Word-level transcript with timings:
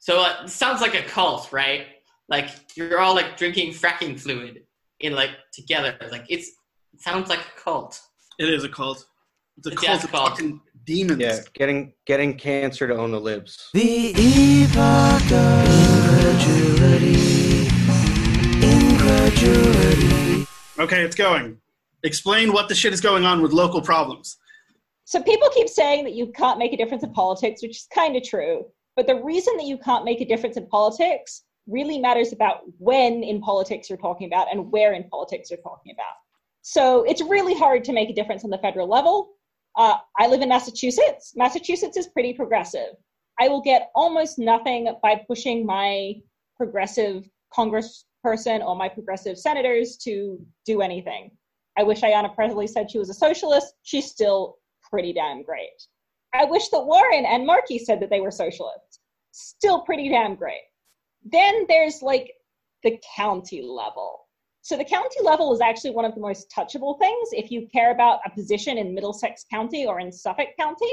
So 0.00 0.20
uh, 0.20 0.42
it 0.44 0.50
sounds 0.50 0.80
like 0.80 0.94
a 0.94 1.02
cult, 1.02 1.52
right? 1.52 1.86
Like 2.28 2.48
you're 2.74 3.00
all 3.00 3.14
like 3.14 3.36
drinking 3.36 3.72
fracking 3.72 4.18
fluid 4.18 4.62
in 5.00 5.14
like 5.14 5.30
together. 5.52 5.94
Like 6.10 6.24
it's 6.28 6.48
it 6.94 7.00
sounds 7.02 7.28
like 7.28 7.40
a 7.40 7.60
cult. 7.62 8.00
It 8.38 8.48
is 8.48 8.64
a 8.64 8.68
cult. 8.68 9.04
It's 9.58 9.66
a 9.66 9.70
Yeah, 9.70 9.76
cult 9.76 9.94
it's 9.96 10.04
of 10.04 10.10
a 10.10 10.12
cult. 10.12 10.28
fucking 10.30 10.60
demons. 10.86 11.20
Yeah, 11.20 11.38
getting 11.54 11.92
getting 12.06 12.38
cancer 12.38 12.88
to 12.88 12.96
own 12.96 13.10
the 13.12 13.20
libs. 13.20 13.68
The 13.74 14.14
epoch 14.16 15.32
of 15.32 15.68
incredulity, 15.68 17.68
incredulity. 18.62 20.46
Okay, 20.78 21.02
it's 21.02 21.16
going. 21.16 21.58
Explain 22.04 22.52
what 22.54 22.70
the 22.70 22.74
shit 22.74 22.94
is 22.94 23.02
going 23.02 23.26
on 23.26 23.42
with 23.42 23.52
local 23.52 23.82
problems. 23.82 24.38
So 25.04 25.22
people 25.22 25.50
keep 25.50 25.68
saying 25.68 26.04
that 26.04 26.14
you 26.14 26.32
can't 26.34 26.58
make 26.58 26.72
a 26.72 26.76
difference 26.78 27.02
in 27.02 27.12
politics, 27.12 27.60
which 27.62 27.72
is 27.76 27.86
kind 27.94 28.16
of 28.16 28.22
true. 28.22 28.64
But 29.00 29.06
the 29.06 29.24
reason 29.24 29.56
that 29.56 29.64
you 29.64 29.78
can't 29.78 30.04
make 30.04 30.20
a 30.20 30.26
difference 30.26 30.58
in 30.58 30.66
politics 30.66 31.44
really 31.66 31.98
matters 31.98 32.34
about 32.34 32.64
when 32.76 33.22
in 33.22 33.40
politics 33.40 33.88
you're 33.88 33.96
talking 33.96 34.26
about 34.26 34.48
and 34.52 34.70
where 34.70 34.92
in 34.92 35.08
politics 35.08 35.48
you're 35.48 35.60
talking 35.60 35.94
about. 35.94 36.12
So 36.60 37.04
it's 37.04 37.22
really 37.22 37.54
hard 37.54 37.82
to 37.84 37.94
make 37.94 38.10
a 38.10 38.12
difference 38.12 38.44
on 38.44 38.50
the 38.50 38.58
federal 38.58 38.86
level. 38.86 39.30
Uh, 39.74 39.96
I 40.18 40.26
live 40.26 40.42
in 40.42 40.50
Massachusetts. 40.50 41.32
Massachusetts 41.34 41.96
is 41.96 42.08
pretty 42.08 42.34
progressive. 42.34 42.90
I 43.40 43.48
will 43.48 43.62
get 43.62 43.90
almost 43.94 44.38
nothing 44.38 44.94
by 45.02 45.22
pushing 45.26 45.64
my 45.64 46.16
progressive 46.58 47.26
congressperson 47.56 48.62
or 48.62 48.76
my 48.76 48.90
progressive 48.90 49.38
senators 49.38 49.96
to 50.04 50.38
do 50.66 50.82
anything. 50.82 51.30
I 51.78 51.84
wish 51.84 52.02
Ayanna 52.02 52.34
Pressley 52.34 52.66
said 52.66 52.90
she 52.90 52.98
was 52.98 53.08
a 53.08 53.14
socialist. 53.14 53.72
She's 53.80 54.10
still 54.10 54.58
pretty 54.90 55.14
damn 55.14 55.42
great. 55.42 55.86
I 56.34 56.44
wish 56.44 56.68
that 56.68 56.86
Warren 56.86 57.24
and 57.24 57.46
Markey 57.46 57.78
said 57.78 58.00
that 58.00 58.10
they 58.10 58.20
were 58.20 58.30
socialists. 58.30 59.00
Still 59.32 59.80
pretty 59.82 60.08
damn 60.08 60.34
great. 60.34 60.62
Then 61.24 61.66
there's 61.68 62.02
like 62.02 62.32
the 62.82 62.98
county 63.16 63.62
level. 63.62 64.28
So 64.62 64.76
the 64.76 64.84
county 64.84 65.22
level 65.22 65.52
is 65.52 65.60
actually 65.60 65.92
one 65.92 66.04
of 66.04 66.14
the 66.14 66.20
most 66.20 66.52
touchable 66.54 66.98
things. 66.98 67.30
If 67.32 67.50
you 67.50 67.66
care 67.72 67.92
about 67.92 68.20
a 68.24 68.30
position 68.30 68.78
in 68.78 68.94
Middlesex 68.94 69.44
County 69.50 69.86
or 69.86 70.00
in 70.00 70.12
Suffolk 70.12 70.48
County, 70.58 70.92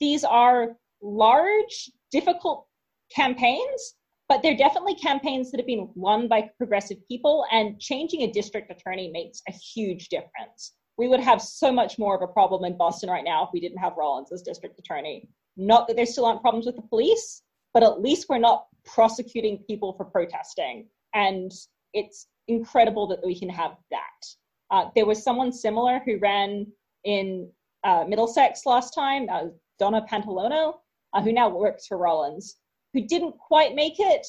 these 0.00 0.22
are 0.22 0.76
large, 1.02 1.90
difficult 2.10 2.66
campaigns, 3.14 3.94
but 4.28 4.42
they're 4.42 4.56
definitely 4.56 4.96
campaigns 4.96 5.50
that 5.50 5.60
have 5.60 5.66
been 5.66 5.88
won 5.94 6.28
by 6.28 6.50
progressive 6.58 6.98
people, 7.08 7.44
and 7.52 7.80
changing 7.80 8.22
a 8.22 8.32
district 8.32 8.70
attorney 8.70 9.10
makes 9.10 9.40
a 9.48 9.52
huge 9.52 10.08
difference. 10.08 10.74
We 10.98 11.08
would 11.08 11.20
have 11.20 11.42
so 11.42 11.70
much 11.70 11.98
more 11.98 12.14
of 12.16 12.22
a 12.22 12.32
problem 12.32 12.64
in 12.64 12.76
Boston 12.76 13.10
right 13.10 13.24
now 13.24 13.44
if 13.44 13.50
we 13.52 13.60
didn't 13.60 13.78
have 13.78 13.96
Rollins 13.96 14.32
as 14.32 14.42
district 14.42 14.78
attorney. 14.78 15.28
Not 15.56 15.86
that 15.86 15.96
there 15.96 16.06
still 16.06 16.26
aren't 16.26 16.42
problems 16.42 16.66
with 16.66 16.76
the 16.76 16.82
police, 16.82 17.42
but 17.74 17.82
at 17.82 18.00
least 18.00 18.28
we're 18.28 18.38
not 18.38 18.66
prosecuting 18.84 19.58
people 19.66 19.92
for 19.94 20.04
protesting. 20.04 20.88
And 21.14 21.52
it's 21.92 22.28
incredible 22.48 23.06
that 23.08 23.24
we 23.24 23.38
can 23.38 23.48
have 23.48 23.72
that. 23.90 24.26
Uh, 24.70 24.90
there 24.94 25.06
was 25.06 25.22
someone 25.22 25.52
similar 25.52 26.00
who 26.04 26.18
ran 26.18 26.66
in 27.04 27.50
uh, 27.84 28.04
Middlesex 28.08 28.66
last 28.66 28.94
time, 28.94 29.28
uh, 29.30 29.44
Donna 29.78 30.04
Patalano, 30.10 30.74
uh, 31.12 31.22
who 31.22 31.32
now 31.32 31.48
works 31.48 31.86
for 31.86 31.98
Rollins, 31.98 32.56
who 32.92 33.06
didn't 33.06 33.36
quite 33.38 33.74
make 33.74 33.94
it. 33.98 34.26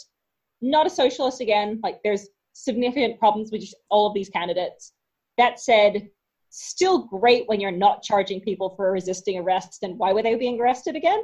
Not 0.62 0.88
a 0.88 0.90
socialist 0.90 1.42
again. 1.42 1.80
Like 1.84 2.00
there's 2.04 2.28
significant 2.54 3.20
problems 3.20 3.52
with 3.52 3.62
just 3.62 3.76
all 3.90 4.08
of 4.08 4.14
these 4.14 4.30
candidates. 4.30 4.94
That 5.38 5.60
said, 5.60 6.10
still 6.58 7.04
great 7.04 7.48
when 7.48 7.60
you're 7.60 7.72
not 7.72 8.02
charging 8.02 8.42
people 8.42 8.74
for 8.76 8.92
resisting 8.92 9.38
arrest. 9.38 9.84
And 9.84 9.98
why 9.98 10.12
were 10.12 10.24
they 10.24 10.36
being 10.36 10.60
arrested 10.60 10.96
again? 10.96 11.24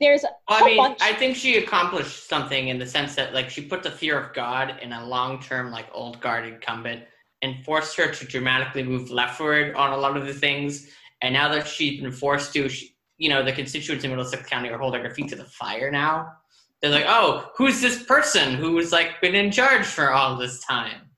There's 0.00 0.24
a 0.24 0.28
I 0.48 0.64
mean, 0.64 0.76
bunch. 0.76 0.98
I 1.00 1.12
think 1.14 1.36
she 1.36 1.56
accomplished 1.56 2.28
something 2.28 2.68
in 2.68 2.78
the 2.78 2.86
sense 2.86 3.14
that 3.14 3.32
like 3.32 3.48
she 3.48 3.62
put 3.62 3.82
the 3.82 3.90
fear 3.90 4.18
of 4.18 4.34
God 4.34 4.78
in 4.82 4.92
a 4.92 5.06
long-term 5.06 5.70
like 5.70 5.86
old 5.92 6.20
guard 6.20 6.46
incumbent 6.46 7.04
and 7.42 7.64
forced 7.64 7.96
her 7.96 8.08
to 8.12 8.24
dramatically 8.26 8.82
move 8.82 9.10
leftward 9.10 9.74
on 9.74 9.92
a 9.92 9.96
lot 9.96 10.16
of 10.16 10.26
the 10.26 10.34
things. 10.34 10.88
And 11.22 11.32
now 11.32 11.48
that 11.48 11.66
she's 11.66 12.00
been 12.00 12.12
forced 12.12 12.52
to, 12.54 12.68
she, 12.68 12.96
you 13.16 13.28
know, 13.28 13.42
the 13.42 13.52
constituents 13.52 14.04
in 14.04 14.10
Middlesex 14.10 14.48
County 14.48 14.68
are 14.70 14.78
holding 14.78 15.02
her 15.02 15.10
feet 15.10 15.28
to 15.28 15.36
the 15.36 15.44
fire 15.44 15.90
now. 15.90 16.32
They're 16.82 16.90
like, 16.90 17.06
oh, 17.06 17.50
who's 17.56 17.80
this 17.80 18.02
person 18.02 18.54
who's 18.54 18.92
like 18.92 19.20
been 19.22 19.34
in 19.34 19.50
charge 19.50 19.86
for 19.86 20.12
all 20.12 20.36
this 20.36 20.60
time? 20.64 21.10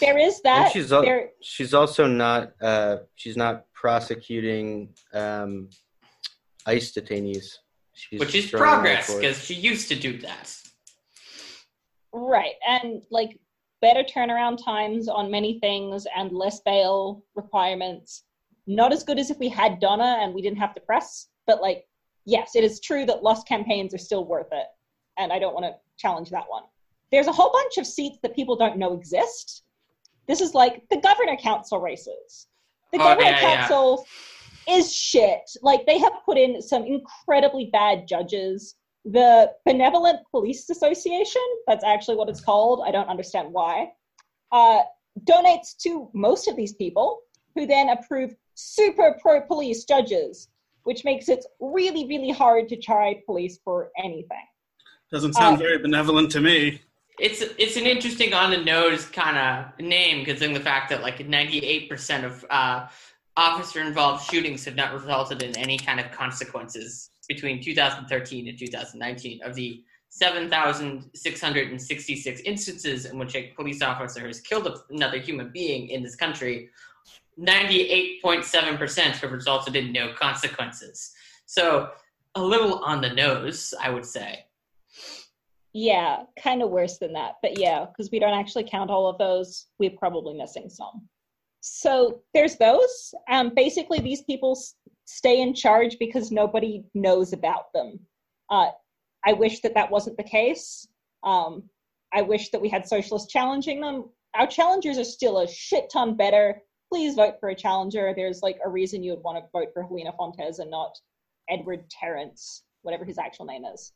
There 0.00 0.18
is 0.18 0.36
And 0.36 0.44
that. 0.44 0.72
she's 0.72 0.92
al- 0.92 1.02
there, 1.02 1.30
she's 1.42 1.74
also 1.74 2.06
not 2.06 2.52
uh, 2.60 2.98
she's 3.14 3.36
not 3.36 3.64
prosecuting 3.72 4.94
um, 5.12 5.68
ICE 6.66 6.92
detainees. 6.92 7.54
She's 7.92 8.20
Which 8.20 8.34
is 8.34 8.50
progress 8.50 9.12
because 9.14 9.44
she 9.44 9.54
used 9.54 9.88
to 9.88 9.96
do 9.96 10.18
that. 10.18 10.54
Right. 12.12 12.54
And 12.66 13.02
like 13.10 13.38
better 13.80 14.02
turnaround 14.02 14.62
times 14.64 15.08
on 15.08 15.30
many 15.30 15.58
things 15.60 16.06
and 16.16 16.32
less 16.32 16.60
bail 16.60 17.24
requirements. 17.34 18.24
Not 18.66 18.92
as 18.92 19.02
good 19.02 19.18
as 19.18 19.30
if 19.30 19.38
we 19.38 19.48
had 19.48 19.80
Donna 19.80 20.18
and 20.20 20.34
we 20.34 20.42
didn't 20.42 20.58
have 20.58 20.74
to 20.74 20.80
press, 20.80 21.28
but 21.46 21.62
like, 21.62 21.84
yes, 22.24 22.54
it 22.54 22.64
is 22.64 22.80
true 22.80 23.06
that 23.06 23.22
lost 23.22 23.48
campaigns 23.48 23.94
are 23.94 23.98
still 23.98 24.26
worth 24.26 24.52
it. 24.52 24.66
And 25.18 25.32
I 25.32 25.38
don't 25.38 25.54
want 25.54 25.66
to 25.66 25.74
challenge 25.96 26.30
that 26.30 26.44
one. 26.48 26.64
There's 27.10 27.26
a 27.26 27.32
whole 27.32 27.50
bunch 27.50 27.78
of 27.78 27.86
seats 27.86 28.18
that 28.22 28.36
people 28.36 28.56
don't 28.56 28.76
know 28.78 28.92
exist. 28.92 29.62
This 30.28 30.40
is 30.40 30.54
like 30.54 30.82
the 30.90 31.00
governor 31.00 31.36
council 31.36 31.80
races. 31.80 32.48
The 32.92 33.00
Oh, 33.00 33.04
governor 33.04 33.30
yeah, 33.30 33.40
yeah. 33.40 33.56
council 33.56 34.06
is 34.68 34.94
shit. 34.94 35.40
Like 35.62 35.86
they 35.86 35.98
have 35.98 36.12
put 36.24 36.38
in 36.38 36.60
some 36.62 36.84
incredibly 36.84 37.66
bad 37.72 38.06
judges 38.06 38.76
the 39.04 39.50
Benevolent 39.64 40.20
Police 40.30 40.68
Association, 40.68 41.42
that's 41.66 41.84
actually 41.84 42.16
what 42.16 42.28
it's 42.28 42.40
called, 42.40 42.84
I 42.86 42.90
don't 42.90 43.08
understand 43.08 43.52
why, 43.52 43.90
uh, 44.52 44.80
donates 45.24 45.76
to 45.82 46.10
most 46.14 46.48
of 46.48 46.56
these 46.56 46.74
people 46.74 47.20
who 47.54 47.66
then 47.66 47.88
approve 47.88 48.34
super 48.54 49.18
pro 49.20 49.40
police 49.40 49.84
judges, 49.84 50.48
which 50.82 51.04
makes 51.04 51.28
it 51.28 51.44
really, 51.60 52.06
really 52.06 52.30
hard 52.30 52.68
to 52.68 52.76
try 52.76 53.20
police 53.24 53.58
for 53.64 53.90
anything. 53.96 54.46
Doesn't 55.10 55.34
sound 55.34 55.56
Uh, 55.56 55.60
very 55.60 55.78
benevolent 55.78 56.30
to 56.32 56.40
me. 56.40 56.82
It's 57.18 57.40
it's 57.40 57.76
an 57.76 57.86
interesting 57.86 58.32
on 58.32 58.50
the 58.50 58.58
nose 58.58 59.06
kind 59.06 59.36
of 59.36 59.84
name, 59.84 60.24
considering 60.24 60.54
the 60.54 60.60
fact 60.60 60.90
that 60.90 61.02
like 61.02 61.26
ninety 61.26 61.58
eight 61.58 61.88
percent 61.88 62.24
of 62.24 62.44
uh, 62.48 62.86
officer 63.36 63.80
involved 63.80 64.30
shootings 64.30 64.64
have 64.64 64.76
not 64.76 64.92
resulted 64.92 65.42
in 65.42 65.56
any 65.56 65.78
kind 65.78 66.00
of 66.00 66.10
consequences 66.12 67.10
between 67.28 67.62
2013 67.62 68.48
and 68.48 68.58
2019. 68.58 69.42
Of 69.42 69.54
the 69.54 69.84
7,666 70.10 72.40
instances 72.40 73.04
in 73.04 73.18
which 73.18 73.36
a 73.36 73.52
police 73.54 73.82
officer 73.82 74.26
has 74.26 74.40
killed 74.40 74.66
another 74.90 75.18
human 75.18 75.50
being 75.50 75.90
in 75.90 76.02
this 76.02 76.16
country, 76.16 76.70
98.7% 77.38 78.98
have 78.98 79.30
resulted 79.30 79.76
in 79.76 79.92
no 79.92 80.14
consequences. 80.14 81.12
So 81.46 81.90
a 82.34 82.42
little 82.42 82.82
on 82.84 83.00
the 83.00 83.10
nose, 83.10 83.72
I 83.80 83.90
would 83.90 84.06
say. 84.06 84.44
Yeah, 85.80 86.24
kind 86.42 86.60
of 86.60 86.70
worse 86.70 86.98
than 86.98 87.12
that. 87.12 87.34
But 87.40 87.56
yeah, 87.56 87.84
because 87.84 88.10
we 88.10 88.18
don't 88.18 88.36
actually 88.36 88.64
count 88.64 88.90
all 88.90 89.06
of 89.06 89.16
those, 89.16 89.66
we're 89.78 89.96
probably 89.96 90.34
missing 90.36 90.68
some. 90.68 91.08
So 91.60 92.20
there's 92.34 92.56
those. 92.56 93.14
Um, 93.30 93.52
basically, 93.54 94.00
these 94.00 94.22
people 94.22 94.56
s- 94.58 94.74
stay 95.04 95.40
in 95.40 95.54
charge 95.54 95.96
because 96.00 96.32
nobody 96.32 96.82
knows 96.94 97.32
about 97.32 97.72
them. 97.72 98.00
Uh, 98.50 98.70
I 99.24 99.34
wish 99.34 99.60
that 99.60 99.74
that 99.74 99.88
wasn't 99.88 100.16
the 100.16 100.24
case. 100.24 100.88
Um, 101.22 101.62
I 102.12 102.22
wish 102.22 102.50
that 102.50 102.60
we 102.60 102.68
had 102.68 102.88
socialists 102.88 103.30
challenging 103.32 103.80
them. 103.80 104.10
Our 104.34 104.48
challengers 104.48 104.98
are 104.98 105.04
still 105.04 105.38
a 105.38 105.46
shit 105.46 105.90
ton 105.92 106.16
better. 106.16 106.60
Please 106.92 107.14
vote 107.14 107.34
for 107.38 107.50
a 107.50 107.54
challenger. 107.54 108.12
There's 108.16 108.42
like 108.42 108.58
a 108.64 108.68
reason 108.68 109.04
you 109.04 109.12
would 109.12 109.22
want 109.22 109.38
to 109.38 109.48
vote 109.52 109.68
for 109.72 109.84
Helena 109.84 110.10
Fontes 110.18 110.58
and 110.58 110.72
not 110.72 110.98
Edward 111.48 111.88
Terrence, 111.88 112.64
whatever 112.82 113.04
his 113.04 113.18
actual 113.18 113.46
name 113.46 113.64
is. 113.64 113.92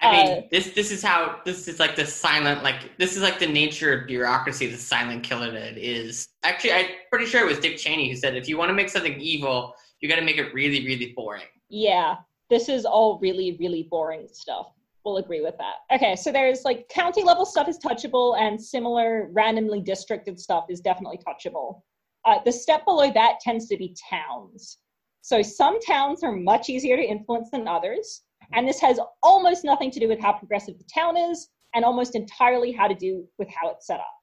I 0.00 0.12
mean, 0.12 0.38
Uh, 0.38 0.40
this 0.50 0.70
this 0.74 0.92
is 0.92 1.02
how 1.02 1.40
this 1.44 1.66
is 1.66 1.80
like 1.80 1.96
the 1.96 2.06
silent 2.06 2.62
like 2.62 2.96
this 2.98 3.16
is 3.16 3.22
like 3.22 3.38
the 3.38 3.46
nature 3.46 3.92
of 3.92 4.06
bureaucracy, 4.06 4.66
the 4.66 4.76
silent 4.76 5.24
killer 5.24 5.50
that 5.50 5.76
it 5.76 5.78
is. 5.78 6.28
Actually, 6.44 6.72
I'm 6.72 6.86
pretty 7.10 7.26
sure 7.26 7.40
it 7.40 7.48
was 7.48 7.58
Dick 7.58 7.78
Cheney 7.78 8.08
who 8.08 8.16
said 8.16 8.36
if 8.36 8.48
you 8.48 8.56
want 8.56 8.68
to 8.68 8.74
make 8.74 8.88
something 8.88 9.20
evil, 9.20 9.74
you 10.00 10.08
got 10.08 10.16
to 10.16 10.22
make 10.22 10.38
it 10.38 10.54
really, 10.54 10.86
really 10.86 11.12
boring. 11.16 11.42
Yeah, 11.68 12.16
this 12.48 12.68
is 12.68 12.84
all 12.84 13.18
really, 13.20 13.56
really 13.58 13.88
boring 13.90 14.28
stuff. 14.32 14.72
We'll 15.04 15.16
agree 15.16 15.40
with 15.40 15.56
that. 15.58 15.96
Okay, 15.96 16.14
so 16.16 16.30
there's 16.30 16.64
like 16.64 16.88
county 16.88 17.22
level 17.22 17.44
stuff 17.44 17.68
is 17.68 17.78
touchable, 17.78 18.38
and 18.38 18.60
similar 18.60 19.28
randomly 19.32 19.80
districted 19.80 20.38
stuff 20.38 20.66
is 20.68 20.80
definitely 20.80 21.18
touchable. 21.26 21.82
Uh, 22.24 22.38
the 22.44 22.52
step 22.52 22.84
below 22.84 23.10
that 23.12 23.40
tends 23.40 23.68
to 23.68 23.76
be 23.76 23.96
towns. 24.08 24.78
So 25.22 25.42
some 25.42 25.80
towns 25.80 26.22
are 26.22 26.32
much 26.32 26.68
easier 26.68 26.96
to 26.96 27.02
influence 27.02 27.50
than 27.50 27.66
others, 27.66 28.22
and 28.52 28.66
this 28.66 28.80
has 28.80 28.98
almost 29.22 29.64
nothing 29.64 29.90
to 29.90 30.00
do 30.00 30.08
with 30.08 30.20
how 30.20 30.32
progressive 30.32 30.78
the 30.78 30.84
town 30.92 31.16
is, 31.16 31.48
and 31.74 31.84
almost 31.84 32.14
entirely 32.14 32.72
how 32.72 32.88
to 32.88 32.94
do 32.94 33.24
with 33.38 33.48
how 33.48 33.70
it's 33.70 33.86
set 33.86 34.00
up. 34.00 34.14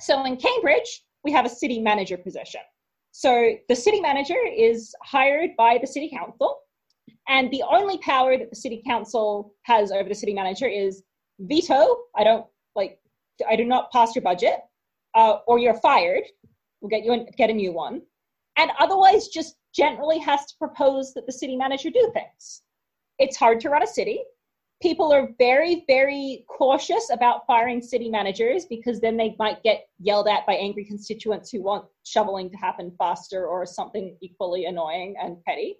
So 0.00 0.24
in 0.24 0.36
Cambridge, 0.36 1.04
we 1.24 1.32
have 1.32 1.46
a 1.46 1.48
city 1.48 1.80
manager 1.80 2.16
position. 2.16 2.60
So 3.12 3.54
the 3.68 3.76
city 3.76 4.00
manager 4.00 4.38
is 4.56 4.94
hired 5.02 5.50
by 5.56 5.78
the 5.80 5.86
city 5.86 6.10
council 6.10 6.58
And 7.28 7.50
the 7.50 7.62
only 7.70 7.98
power 7.98 8.36
that 8.36 8.50
the 8.50 8.56
city 8.56 8.82
council 8.86 9.54
has 9.62 9.92
over 9.92 10.08
the 10.08 10.14
city 10.14 10.34
manager 10.34 10.66
is 10.66 11.02
veto. 11.38 11.96
I 12.16 12.24
don't 12.24 12.46
like. 12.74 12.98
I 13.48 13.56
do 13.56 13.64
not 13.64 13.90
pass 13.92 14.14
your 14.14 14.22
budget, 14.22 14.56
uh, 15.14 15.38
or 15.46 15.58
you're 15.58 15.74
fired. 15.74 16.24
We'll 16.80 16.90
get 16.90 17.04
you 17.04 17.12
a, 17.12 17.24
get 17.36 17.50
a 17.50 17.54
new 17.54 17.72
one, 17.72 18.02
and 18.56 18.70
otherwise 18.80 19.28
just 19.28 19.56
generally 19.72 20.18
has 20.18 20.44
to 20.46 20.54
propose 20.58 21.14
that 21.14 21.26
the 21.26 21.32
city 21.32 21.56
manager 21.56 21.90
do 21.90 22.10
things. 22.12 22.62
It's 23.20 23.36
hard 23.36 23.60
to 23.60 23.68
run 23.68 23.82
a 23.82 23.86
city. 23.86 24.24
People 24.82 25.12
are 25.12 25.28
very, 25.38 25.84
very 25.86 26.46
cautious 26.48 27.10
about 27.12 27.46
firing 27.46 27.82
city 27.82 28.08
managers 28.08 28.64
because 28.64 28.98
then 28.98 29.18
they 29.18 29.36
might 29.38 29.62
get 29.62 29.88
yelled 29.98 30.26
at 30.26 30.46
by 30.46 30.54
angry 30.54 30.86
constituents 30.86 31.50
who 31.50 31.62
want 31.62 31.84
shoveling 32.04 32.48
to 32.50 32.56
happen 32.56 32.90
faster 32.98 33.46
or 33.46 33.66
something 33.66 34.16
equally 34.22 34.64
annoying 34.64 35.16
and 35.22 35.36
petty. 35.44 35.76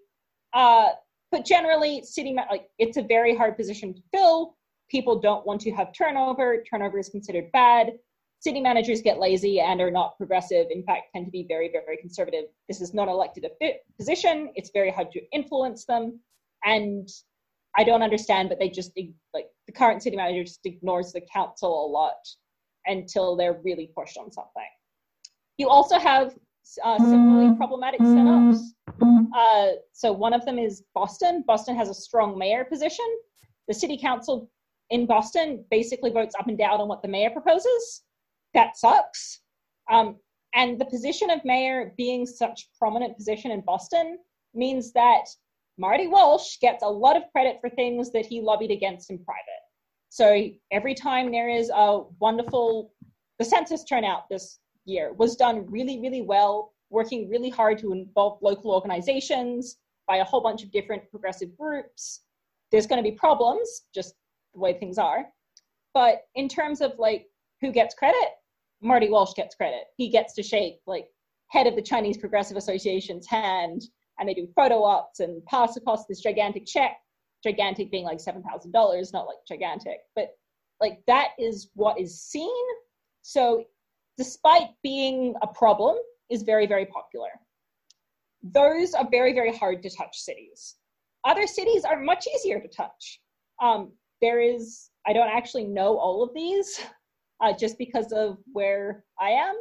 Uh, 0.52 0.90
but 1.32 1.46
generally, 1.46 2.02
city 2.02 2.34
ma- 2.34 2.44
like 2.50 2.68
it's 2.78 2.98
a 2.98 3.02
very 3.02 3.34
hard 3.34 3.56
position 3.56 3.94
to 3.94 4.02
fill. 4.12 4.54
People 4.90 5.18
don't 5.18 5.46
want 5.46 5.62
to 5.62 5.70
have 5.70 5.94
turnover. 5.94 6.62
Turnover 6.68 6.98
is 6.98 7.08
considered 7.08 7.50
bad. 7.52 7.92
City 8.40 8.60
managers 8.60 9.00
get 9.00 9.18
lazy 9.18 9.60
and 9.60 9.80
are 9.80 9.90
not 9.90 10.16
progressive. 10.18 10.66
In 10.70 10.82
fact, 10.82 11.04
tend 11.14 11.26
to 11.26 11.30
be 11.30 11.46
very, 11.48 11.70
very 11.70 11.96
conservative. 11.96 12.44
This 12.68 12.82
is 12.82 12.92
not 12.92 13.08
elected 13.08 13.46
a- 13.62 13.80
position. 13.98 14.50
It's 14.56 14.70
very 14.74 14.90
hard 14.90 15.10
to 15.12 15.20
influence 15.32 15.86
them, 15.86 16.20
and 16.64 17.08
I 17.80 17.84
don't 17.84 18.02
understand. 18.02 18.50
But 18.50 18.58
they 18.58 18.68
just 18.68 18.92
like 19.32 19.46
the 19.66 19.72
current 19.72 20.02
city 20.02 20.16
manager 20.16 20.44
just 20.44 20.60
ignores 20.64 21.12
the 21.12 21.22
council 21.32 21.86
a 21.86 21.88
lot 21.88 22.20
until 22.86 23.36
they're 23.36 23.60
really 23.64 23.90
pushed 23.96 24.18
on 24.18 24.30
something. 24.30 24.70
You 25.56 25.68
also 25.68 25.98
have 25.98 26.34
uh, 26.84 26.98
similarly 26.98 27.56
problematic 27.56 28.00
setups. 28.00 28.60
Uh, 29.34 29.68
so 29.92 30.12
one 30.12 30.34
of 30.34 30.44
them 30.44 30.58
is 30.58 30.82
Boston. 30.94 31.42
Boston 31.46 31.74
has 31.76 31.88
a 31.88 31.94
strong 31.94 32.38
mayor 32.38 32.64
position. 32.64 33.06
The 33.68 33.74
city 33.74 33.96
council 33.96 34.50
in 34.90 35.06
Boston 35.06 35.64
basically 35.70 36.10
votes 36.10 36.34
up 36.38 36.48
and 36.48 36.58
down 36.58 36.80
on 36.80 36.88
what 36.88 37.00
the 37.00 37.08
mayor 37.08 37.30
proposes. 37.30 38.02
That 38.52 38.76
sucks. 38.76 39.40
Um, 39.90 40.16
and 40.54 40.80
the 40.80 40.84
position 40.84 41.30
of 41.30 41.44
mayor 41.44 41.94
being 41.96 42.26
such 42.26 42.68
prominent 42.78 43.16
position 43.16 43.50
in 43.52 43.62
Boston 43.62 44.18
means 44.54 44.92
that 44.92 45.24
Marty 45.80 46.08
Walsh 46.08 46.58
gets 46.60 46.82
a 46.82 46.86
lot 46.86 47.16
of 47.16 47.22
credit 47.32 47.56
for 47.58 47.70
things 47.70 48.12
that 48.12 48.26
he 48.26 48.42
lobbied 48.42 48.70
against 48.70 49.10
in 49.10 49.18
private. 49.24 49.62
So 50.10 50.48
every 50.70 50.92
time 50.92 51.32
there 51.32 51.48
is 51.48 51.70
a 51.74 52.02
wonderful, 52.18 52.92
the 53.38 53.46
census 53.46 53.82
turnout 53.84 54.28
this 54.28 54.58
year 54.84 55.14
was 55.14 55.36
done 55.36 55.64
really, 55.70 55.98
really 55.98 56.20
well, 56.20 56.74
working 56.90 57.30
really 57.30 57.48
hard 57.48 57.78
to 57.78 57.92
involve 57.92 58.42
local 58.42 58.72
organizations 58.72 59.78
by 60.06 60.16
a 60.16 60.24
whole 60.24 60.42
bunch 60.42 60.62
of 60.62 60.70
different 60.70 61.10
progressive 61.10 61.56
groups. 61.56 62.24
There's 62.70 62.86
going 62.86 63.02
to 63.02 63.10
be 63.10 63.16
problems, 63.16 63.84
just 63.94 64.14
the 64.52 64.60
way 64.60 64.74
things 64.74 64.98
are. 64.98 65.24
But 65.94 66.24
in 66.34 66.46
terms 66.46 66.82
of 66.82 66.92
like 66.98 67.24
who 67.62 67.72
gets 67.72 67.94
credit, 67.94 68.28
Marty 68.82 69.08
Walsh 69.08 69.32
gets 69.34 69.54
credit. 69.54 69.84
He 69.96 70.10
gets 70.10 70.34
to 70.34 70.42
shake 70.42 70.80
like 70.86 71.06
head 71.48 71.66
of 71.66 71.74
the 71.74 71.82
Chinese 71.82 72.18
Progressive 72.18 72.58
Association's 72.58 73.26
hand, 73.26 73.80
and 74.20 74.28
they 74.28 74.34
do 74.34 74.46
photo 74.54 74.84
ops 74.84 75.20
and 75.20 75.44
pass 75.46 75.76
across 75.76 76.06
this 76.06 76.20
gigantic 76.20 76.66
check. 76.66 76.98
Gigantic 77.42 77.90
being 77.90 78.04
like 78.04 78.20
seven 78.20 78.42
thousand 78.42 78.72
dollars, 78.72 79.14
not 79.14 79.26
like 79.26 79.38
gigantic, 79.48 79.96
but 80.14 80.28
like 80.78 81.00
that 81.06 81.28
is 81.38 81.70
what 81.74 81.98
is 81.98 82.20
seen. 82.22 82.64
So, 83.22 83.64
despite 84.18 84.68
being 84.82 85.34
a 85.40 85.46
problem, 85.46 85.96
is 86.30 86.42
very 86.42 86.66
very 86.66 86.84
popular. 86.84 87.30
Those 88.42 88.92
are 88.92 89.08
very 89.10 89.32
very 89.32 89.56
hard 89.56 89.82
to 89.82 89.90
touch 89.90 90.18
cities. 90.18 90.76
Other 91.24 91.46
cities 91.46 91.84
are 91.84 91.98
much 91.98 92.26
easier 92.36 92.60
to 92.60 92.68
touch. 92.68 93.20
Um, 93.62 93.92
there 94.20 94.40
is 94.40 94.90
I 95.06 95.14
don't 95.14 95.30
actually 95.34 95.64
know 95.64 95.96
all 95.96 96.22
of 96.22 96.34
these, 96.34 96.78
uh, 97.42 97.54
just 97.54 97.78
because 97.78 98.12
of 98.12 98.36
where 98.52 99.04
I 99.18 99.30
am. 99.30 99.54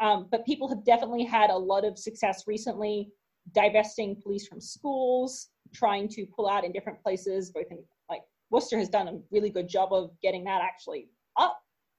Um, 0.00 0.28
but 0.30 0.46
people 0.46 0.68
have 0.68 0.84
definitely 0.84 1.24
had 1.24 1.50
a 1.50 1.56
lot 1.56 1.84
of 1.84 1.98
success 1.98 2.44
recently 2.46 3.10
divesting 3.54 4.20
police 4.22 4.46
from 4.46 4.60
schools, 4.60 5.48
trying 5.74 6.08
to 6.08 6.26
pull 6.26 6.48
out 6.48 6.64
in 6.64 6.72
different 6.72 7.02
places. 7.02 7.50
Both 7.50 7.66
in 7.70 7.78
like 8.08 8.22
Worcester 8.50 8.78
has 8.78 8.88
done 8.88 9.08
a 9.08 9.18
really 9.30 9.50
good 9.50 9.68
job 9.68 9.92
of 9.92 10.10
getting 10.22 10.44
that 10.44 10.60
actually 10.62 11.08
up, 11.36 11.58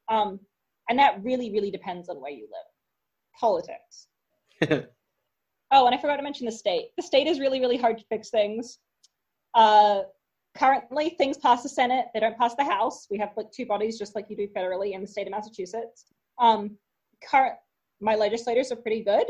um, 0.09 0.39
and 0.89 0.97
that 0.99 1.23
really 1.23 1.51
really 1.51 1.71
depends 1.71 2.09
on 2.09 2.21
where 2.21 2.31
you 2.31 2.47
live. 2.51 3.39
Politics. 3.39 4.07
Oh, 5.71 5.85
and 5.85 5.93
I 5.93 5.99
forgot 5.99 6.17
to 6.17 6.23
mention 6.23 6.45
the 6.45 6.51
state. 6.51 6.89
The 6.97 7.03
state 7.03 7.27
is 7.27 7.39
really 7.39 7.59
really 7.59 7.77
hard 7.77 7.97
to 7.99 8.03
fix 8.05 8.29
things. 8.29 8.79
Uh, 9.53 10.01
currently, 10.57 11.11
things 11.11 11.37
pass 11.37 11.63
the 11.63 11.69
Senate; 11.69 12.07
they 12.13 12.19
don't 12.19 12.37
pass 12.37 12.55
the 12.55 12.63
House. 12.63 13.07
We 13.09 13.19
have 13.19 13.29
like 13.37 13.51
two 13.51 13.65
bodies, 13.65 13.99
just 13.99 14.15
like 14.15 14.25
you 14.29 14.35
do 14.35 14.47
federally 14.47 14.93
in 14.93 15.01
the 15.01 15.07
state 15.07 15.27
of 15.27 15.31
Massachusetts. 15.31 16.05
Um, 16.39 16.77
current 17.23 17.55
my 18.01 18.15
legislators 18.15 18.71
are 18.71 18.77
pretty 18.77 19.03
good, 19.03 19.25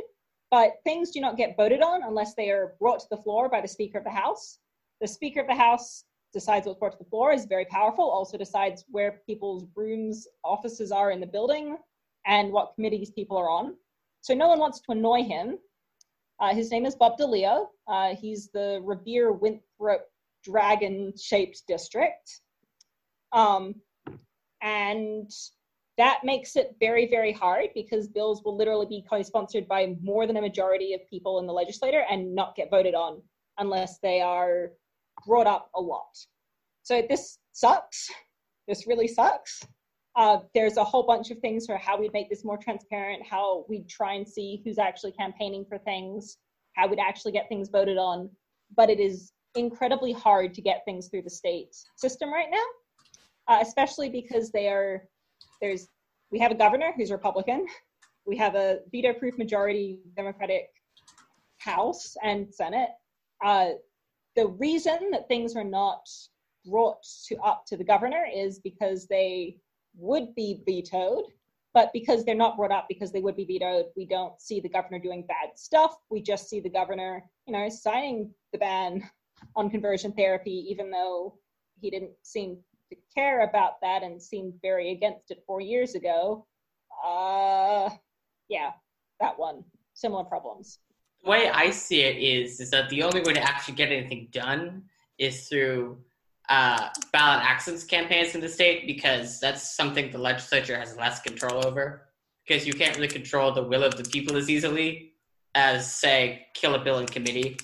but 0.51 0.73
things 0.83 1.11
do 1.11 1.21
not 1.21 1.37
get 1.37 1.55
voted 1.55 1.81
on 1.81 2.03
unless 2.03 2.33
they 2.33 2.49
are 2.49 2.73
brought 2.79 2.99
to 2.99 3.07
the 3.11 3.21
floor 3.21 3.49
by 3.49 3.61
the 3.61 3.67
Speaker 3.67 3.99
of 3.99 4.03
the 4.03 4.09
House. 4.09 4.59
The 5.01 5.07
Speaker 5.07 5.41
of 5.41 5.47
the 5.47 5.55
House 5.55 6.03
decides 6.33 6.65
what's 6.65 6.79
brought 6.79 6.91
to 6.93 6.97
the 6.97 7.09
floor, 7.09 7.31
is 7.31 7.45
very 7.45 7.65
powerful, 7.65 8.09
also 8.09 8.37
decides 8.37 8.85
where 8.89 9.21
people's 9.25 9.65
rooms, 9.75 10.27
offices 10.43 10.91
are 10.91 11.11
in 11.11 11.19
the 11.19 11.27
building, 11.27 11.77
and 12.25 12.51
what 12.51 12.73
committees 12.75 13.11
people 13.11 13.37
are 13.37 13.49
on. 13.49 13.75
So 14.21 14.33
no 14.33 14.47
one 14.47 14.59
wants 14.59 14.79
to 14.81 14.91
annoy 14.91 15.23
him. 15.23 15.57
Uh, 16.39 16.53
his 16.53 16.71
name 16.71 16.85
is 16.85 16.95
Bob 16.95 17.17
DeLeo. 17.17 17.67
Uh, 17.87 18.15
he's 18.15 18.49
the 18.53 18.81
Revere 18.83 19.31
Winthrop 19.31 20.05
dragon 20.43 21.13
shaped 21.19 21.63
district. 21.67 22.41
Um, 23.31 23.75
and 24.61 25.31
that 25.99 26.21
makes 26.23 26.55
it 26.55 26.77
very, 26.79 27.09
very 27.09 27.33
hard 27.33 27.67
because 27.75 28.07
bills 28.07 28.41
will 28.45 28.55
literally 28.55 28.85
be 28.85 29.03
co 29.07 29.21
sponsored 29.21 29.67
by 29.67 29.95
more 30.01 30.25
than 30.25 30.37
a 30.37 30.41
majority 30.41 30.93
of 30.93 31.01
people 31.09 31.39
in 31.39 31.45
the 31.45 31.51
legislature 31.51 32.05
and 32.09 32.33
not 32.33 32.55
get 32.55 32.71
voted 32.71 32.95
on 32.95 33.21
unless 33.57 33.99
they 33.99 34.21
are 34.21 34.71
brought 35.27 35.45
up 35.45 35.69
a 35.75 35.81
lot. 35.81 36.17
So 36.83 37.03
this 37.07 37.39
sucks. 37.51 38.09
This 38.65 38.87
really 38.87 39.09
sucks. 39.09 39.61
Uh, 40.15 40.37
there's 40.55 40.77
a 40.77 40.83
whole 40.85 41.05
bunch 41.05 41.31
of 41.31 41.39
things 41.39 41.65
for 41.65 41.75
how 41.75 41.99
we'd 41.99 42.13
make 42.13 42.29
this 42.29 42.45
more 42.45 42.57
transparent, 42.57 43.21
how 43.29 43.65
we'd 43.67 43.89
try 43.89 44.13
and 44.13 44.27
see 44.27 44.61
who's 44.63 44.77
actually 44.77 45.11
campaigning 45.11 45.65
for 45.67 45.79
things, 45.79 46.37
how 46.77 46.87
we'd 46.87 46.99
actually 46.99 47.33
get 47.33 47.49
things 47.49 47.67
voted 47.69 47.97
on. 47.97 48.29
But 48.73 48.89
it 48.89 49.01
is 49.01 49.33
incredibly 49.55 50.13
hard 50.13 50.53
to 50.53 50.61
get 50.61 50.83
things 50.85 51.09
through 51.09 51.23
the 51.23 51.29
state 51.29 51.75
system 51.97 52.31
right 52.31 52.49
now, 52.49 53.53
uh, 53.53 53.59
especially 53.61 54.09
because 54.09 54.51
they 54.51 54.69
are 54.69 55.03
there's 55.61 55.87
we 56.31 56.39
have 56.39 56.51
a 56.51 56.55
governor 56.55 56.93
who's 56.95 57.11
Republican, 57.11 57.65
we 58.25 58.37
have 58.37 58.55
a 58.55 58.79
veto-proof 58.91 59.37
majority 59.37 59.99
Democratic 60.15 60.69
House 61.57 62.15
and 62.23 62.53
Senate. 62.53 62.89
Uh, 63.43 63.69
the 64.35 64.47
reason 64.47 65.09
that 65.11 65.27
things 65.27 65.55
are 65.55 65.63
not 65.63 66.07
brought 66.65 67.03
to 67.27 67.35
up 67.37 67.65
to 67.65 67.77
the 67.77 67.83
governor 67.83 68.25
is 68.33 68.59
because 68.59 69.07
they 69.07 69.57
would 69.97 70.35
be 70.35 70.61
vetoed 70.65 71.23
but 71.73 71.91
because 71.93 72.25
they're 72.25 72.35
not 72.35 72.57
brought 72.57 72.71
up 72.71 72.85
because 72.89 73.11
they 73.11 73.21
would 73.21 73.35
be 73.35 73.45
vetoed 73.45 73.85
we 73.95 74.05
don't 74.05 74.39
see 74.39 74.59
the 74.59 74.69
governor 74.69 74.99
doing 74.99 75.25
bad 75.27 75.49
stuff 75.55 75.95
we 76.09 76.21
just 76.21 76.49
see 76.49 76.59
the 76.59 76.69
governor 76.69 77.23
you 77.47 77.53
know 77.53 77.69
signing 77.69 78.29
the 78.51 78.57
ban 78.57 79.03
on 79.55 79.69
conversion 79.69 80.11
therapy 80.13 80.65
even 80.69 80.91
though 80.91 81.37
he 81.79 81.89
didn't 81.89 82.11
seem 82.23 82.57
to 82.89 82.95
care 83.15 83.41
about 83.41 83.81
that 83.81 84.03
and 84.03 84.21
seemed 84.21 84.53
very 84.61 84.91
against 84.91 85.31
it 85.31 85.43
four 85.45 85.61
years 85.61 85.95
ago 85.95 86.45
uh 87.05 87.89
yeah 88.49 88.71
that 89.19 89.37
one 89.37 89.63
similar 89.93 90.23
problems 90.23 90.79
the 91.23 91.29
way 91.29 91.49
I 91.49 91.69
see 91.71 92.01
it 92.01 92.17
is 92.17 92.59
is 92.59 92.71
that 92.71 92.89
the 92.89 93.03
only 93.03 93.21
way 93.21 93.33
to 93.33 93.41
actually 93.41 93.75
get 93.75 93.91
anything 93.91 94.29
done 94.31 94.83
is 95.17 95.47
through 95.47 95.97
uh, 96.49 96.89
ballot 97.11 97.43
access 97.43 97.83
campaigns 97.83 98.33
in 98.33 98.41
the 98.41 98.49
state 98.49 98.87
because 98.87 99.39
that's 99.39 99.75
something 99.75 100.09
the 100.11 100.17
legislature 100.17 100.77
has 100.77 100.97
less 100.97 101.21
control 101.21 101.65
over 101.65 102.09
because 102.47 102.65
you 102.65 102.73
can't 102.73 102.95
really 102.95 103.07
control 103.07 103.51
the 103.51 103.61
will 103.61 103.83
of 103.83 103.95
the 103.95 104.03
people 104.09 104.35
as 104.35 104.49
easily 104.49 105.13
as 105.53 105.93
say 105.93 106.47
kill 106.55 106.73
a 106.75 106.83
bill 106.83 106.99
in 106.99 107.05
committee. 107.05 107.57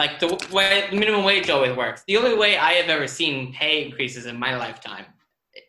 Like 0.00 0.18
the 0.18 0.48
way 0.50 0.88
minimum 0.94 1.24
wage 1.24 1.50
always 1.50 1.76
works. 1.76 2.04
The 2.06 2.16
only 2.16 2.34
way 2.34 2.56
I 2.56 2.72
have 2.72 2.88
ever 2.88 3.06
seen 3.06 3.52
pay 3.52 3.84
increases 3.84 4.24
in 4.24 4.38
my 4.38 4.56
lifetime 4.56 5.04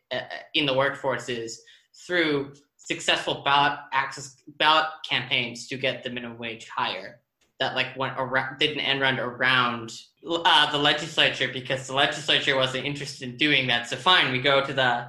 uh, 0.10 0.22
in 0.54 0.66
the 0.66 0.74
workforce 0.74 1.28
is 1.28 1.62
through 2.08 2.54
successful 2.78 3.42
ballot 3.44 3.78
access 3.92 4.38
ballot 4.58 4.86
campaigns 5.04 5.68
to 5.68 5.76
get 5.76 6.02
the 6.02 6.10
minimum 6.10 6.38
wage 6.38 6.70
higher 6.70 7.20
that 7.60 7.76
like 7.76 7.88
went 7.98 8.14
around 8.18 8.58
did 8.58 8.72
an 8.72 8.80
end 8.80 9.02
run 9.02 9.20
around 9.20 9.92
uh, 10.26 10.72
the 10.72 10.78
legislature 10.78 11.50
because 11.52 11.86
the 11.88 11.94
legislature 11.94 12.56
wasn't 12.56 12.86
interested 12.86 13.28
in 13.28 13.36
doing 13.36 13.68
that. 13.68 13.90
So 13.90 13.98
fine, 13.98 14.32
we 14.32 14.40
go 14.40 14.66
to 14.66 14.72
the 14.72 15.08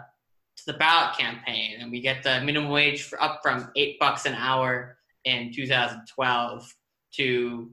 to 0.57 0.67
the 0.67 0.73
ballot 0.73 1.17
campaign 1.17 1.76
and 1.79 1.93
we 1.93 2.00
get 2.00 2.25
the 2.25 2.41
minimum 2.41 2.71
wage 2.71 3.09
up 3.21 3.38
from 3.41 3.71
eight 3.76 4.00
bucks 4.00 4.26
an 4.26 4.35
hour 4.35 4.97
in 5.25 5.52
2012 5.52 6.75
to 7.12 7.71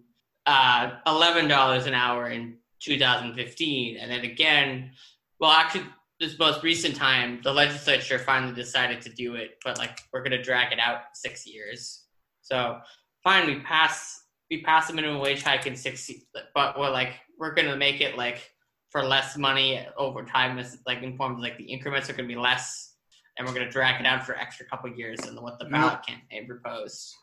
uh, 0.50 0.98
eleven 1.06 1.48
dollars 1.48 1.86
an 1.86 1.94
hour 1.94 2.30
in 2.30 2.58
2015, 2.80 3.98
and 3.98 4.12
then 4.12 4.22
again. 4.22 4.92
Well, 5.40 5.52
actually, 5.52 5.86
this 6.20 6.38
most 6.38 6.64
recent 6.64 6.96
time, 6.96 7.40
the 7.44 7.54
legislature 7.54 8.18
finally 8.18 8.54
decided 8.54 9.02
to 9.04 9.10
do 9.10 9.36
it, 9.36 9.52
but 9.64 9.78
like 9.78 10.02
we're 10.12 10.24
gonna 10.24 10.42
drag 10.42 10.74
it 10.74 10.80
out 10.80 11.02
six 11.14 11.46
years. 11.46 12.06
So 12.42 12.80
fine, 13.24 13.46
we 13.46 13.60
pass 13.60 14.24
we 14.50 14.64
pass 14.64 14.90
a 14.90 14.94
minimum 14.94 15.22
wage 15.22 15.44
hike 15.44 15.68
in 15.68 15.76
six, 15.76 16.10
but 16.56 16.80
we're 16.80 16.90
like 16.90 17.14
we're 17.38 17.54
gonna 17.54 17.78
make 17.78 18.02
it 18.02 18.18
like 18.18 18.52
for 18.90 19.04
less 19.04 19.38
money 19.38 19.86
over 19.98 20.24
time, 20.26 20.58
is 20.58 20.80
like 20.88 21.04
in 21.04 21.16
forms 21.16 21.42
like 21.44 21.58
the 21.58 21.66
increments 21.66 22.10
are 22.10 22.14
gonna 22.14 22.28
be 22.28 22.36
less, 22.36 22.96
and 23.38 23.48
we're 23.48 23.54
gonna 23.54 23.70
drag 23.70 24.02
it 24.02 24.08
out 24.08 24.26
for 24.26 24.36
extra 24.36 24.66
couple 24.66 24.90
years 24.90 25.20
and 25.28 25.40
what 25.40 25.60
the 25.60 25.66
ballot 25.66 26.00
campaign 26.06 26.48
proposed. 26.48 27.14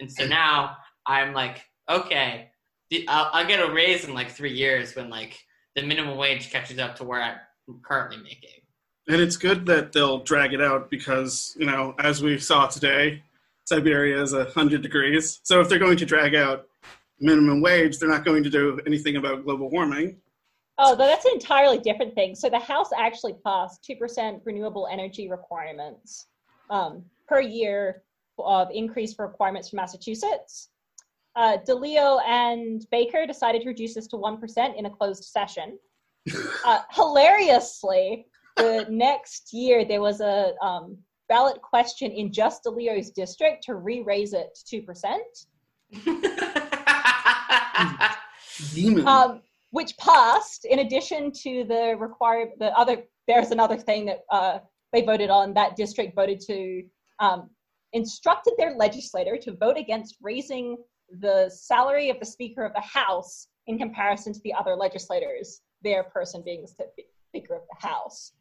And 0.00 0.12
so 0.12 0.26
now 0.26 0.76
I'm 1.06 1.32
like, 1.32 1.64
okay, 1.88 2.50
the- 2.90 3.06
I'll, 3.08 3.30
I'll 3.32 3.46
get 3.46 3.60
a 3.60 3.72
raise 3.72 4.04
in 4.04 4.14
like 4.14 4.30
three 4.30 4.52
years 4.52 4.94
when 4.94 5.10
like 5.10 5.38
the 5.74 5.82
minimum 5.82 6.16
wage 6.16 6.50
catches 6.50 6.78
up 6.78 6.96
to 6.96 7.04
where 7.04 7.22
I'm 7.22 7.38
currently 7.82 8.18
making. 8.18 8.50
And 9.08 9.20
it's 9.20 9.36
good 9.36 9.66
that 9.66 9.92
they'll 9.92 10.20
drag 10.20 10.54
it 10.54 10.62
out 10.62 10.90
because, 10.90 11.54
you 11.58 11.66
know, 11.66 11.94
as 11.98 12.22
we 12.22 12.38
saw 12.38 12.66
today, 12.66 13.22
Siberia 13.64 14.22
is 14.22 14.32
100 14.32 14.82
degrees. 14.82 15.40
So 15.42 15.60
if 15.60 15.68
they're 15.68 15.78
going 15.78 15.98
to 15.98 16.06
drag 16.06 16.34
out 16.34 16.66
minimum 17.20 17.60
wage, 17.60 17.98
they're 17.98 18.08
not 18.08 18.24
going 18.24 18.42
to 18.44 18.50
do 18.50 18.80
anything 18.86 19.16
about 19.16 19.44
global 19.44 19.70
warming. 19.70 20.16
Oh, 20.78 20.96
though 20.96 21.06
that's 21.06 21.24
an 21.24 21.32
entirely 21.34 21.78
different 21.78 22.14
thing. 22.14 22.34
So 22.34 22.48
the 22.48 22.58
House 22.58 22.90
actually 22.96 23.34
passed 23.44 23.86
2% 23.88 24.40
renewable 24.44 24.88
energy 24.90 25.30
requirements 25.30 26.26
um, 26.70 27.04
per 27.28 27.40
year 27.40 28.02
of 28.38 28.68
increase 28.72 29.14
for 29.14 29.26
requirements 29.26 29.68
for 29.70 29.76
Massachusetts. 29.76 30.70
Uh, 31.36 31.58
DeLeo 31.66 32.20
and 32.26 32.86
Baker 32.90 33.26
decided 33.26 33.62
to 33.62 33.68
reduce 33.68 33.94
this 33.94 34.06
to 34.08 34.16
1% 34.16 34.78
in 34.78 34.86
a 34.86 34.90
closed 34.90 35.24
session. 35.24 35.78
Uh, 36.64 36.80
hilariously, 36.92 38.24
the 38.56 38.86
next 38.88 39.52
year 39.52 39.84
there 39.84 40.00
was 40.00 40.22
a 40.22 40.54
um, 40.62 40.96
ballot 41.28 41.60
question 41.60 42.10
in 42.10 42.32
just 42.32 42.64
DeLeo's 42.64 43.10
district 43.10 43.62
to 43.64 43.74
re-raise 43.74 44.32
it 44.32 44.58
to 44.68 44.80
2%. 44.80 45.18
Demon. 48.72 49.06
um, 49.06 49.42
which 49.70 49.96
passed 49.98 50.64
in 50.64 50.78
addition 50.78 51.32
to 51.32 51.64
the 51.64 51.96
required 51.98 52.50
the 52.58 52.66
other 52.78 53.02
there's 53.26 53.50
another 53.50 53.76
thing 53.76 54.06
that 54.06 54.20
uh, 54.30 54.58
they 54.92 55.02
voted 55.02 55.30
on 55.30 55.52
that 55.52 55.76
district 55.76 56.14
voted 56.14 56.40
to 56.40 56.84
um, 57.18 57.50
instructed 57.92 58.54
their 58.56 58.76
legislator 58.76 59.36
to 59.36 59.52
vote 59.56 59.76
against 59.76 60.16
raising 60.22 60.76
the 61.20 61.50
salary 61.50 62.10
of 62.10 62.18
the 62.20 62.26
speaker 62.26 62.64
of 62.64 62.72
the 62.74 62.80
house 62.80 63.48
in 63.66 63.78
comparison 63.78 64.32
to 64.32 64.40
the 64.44 64.52
other 64.52 64.74
legislators 64.74 65.60
their 65.82 66.04
person 66.04 66.42
being 66.44 66.62
the 66.62 66.86
speaker 67.30 67.54
of 67.54 67.62
the 67.70 67.86
house 67.86 68.32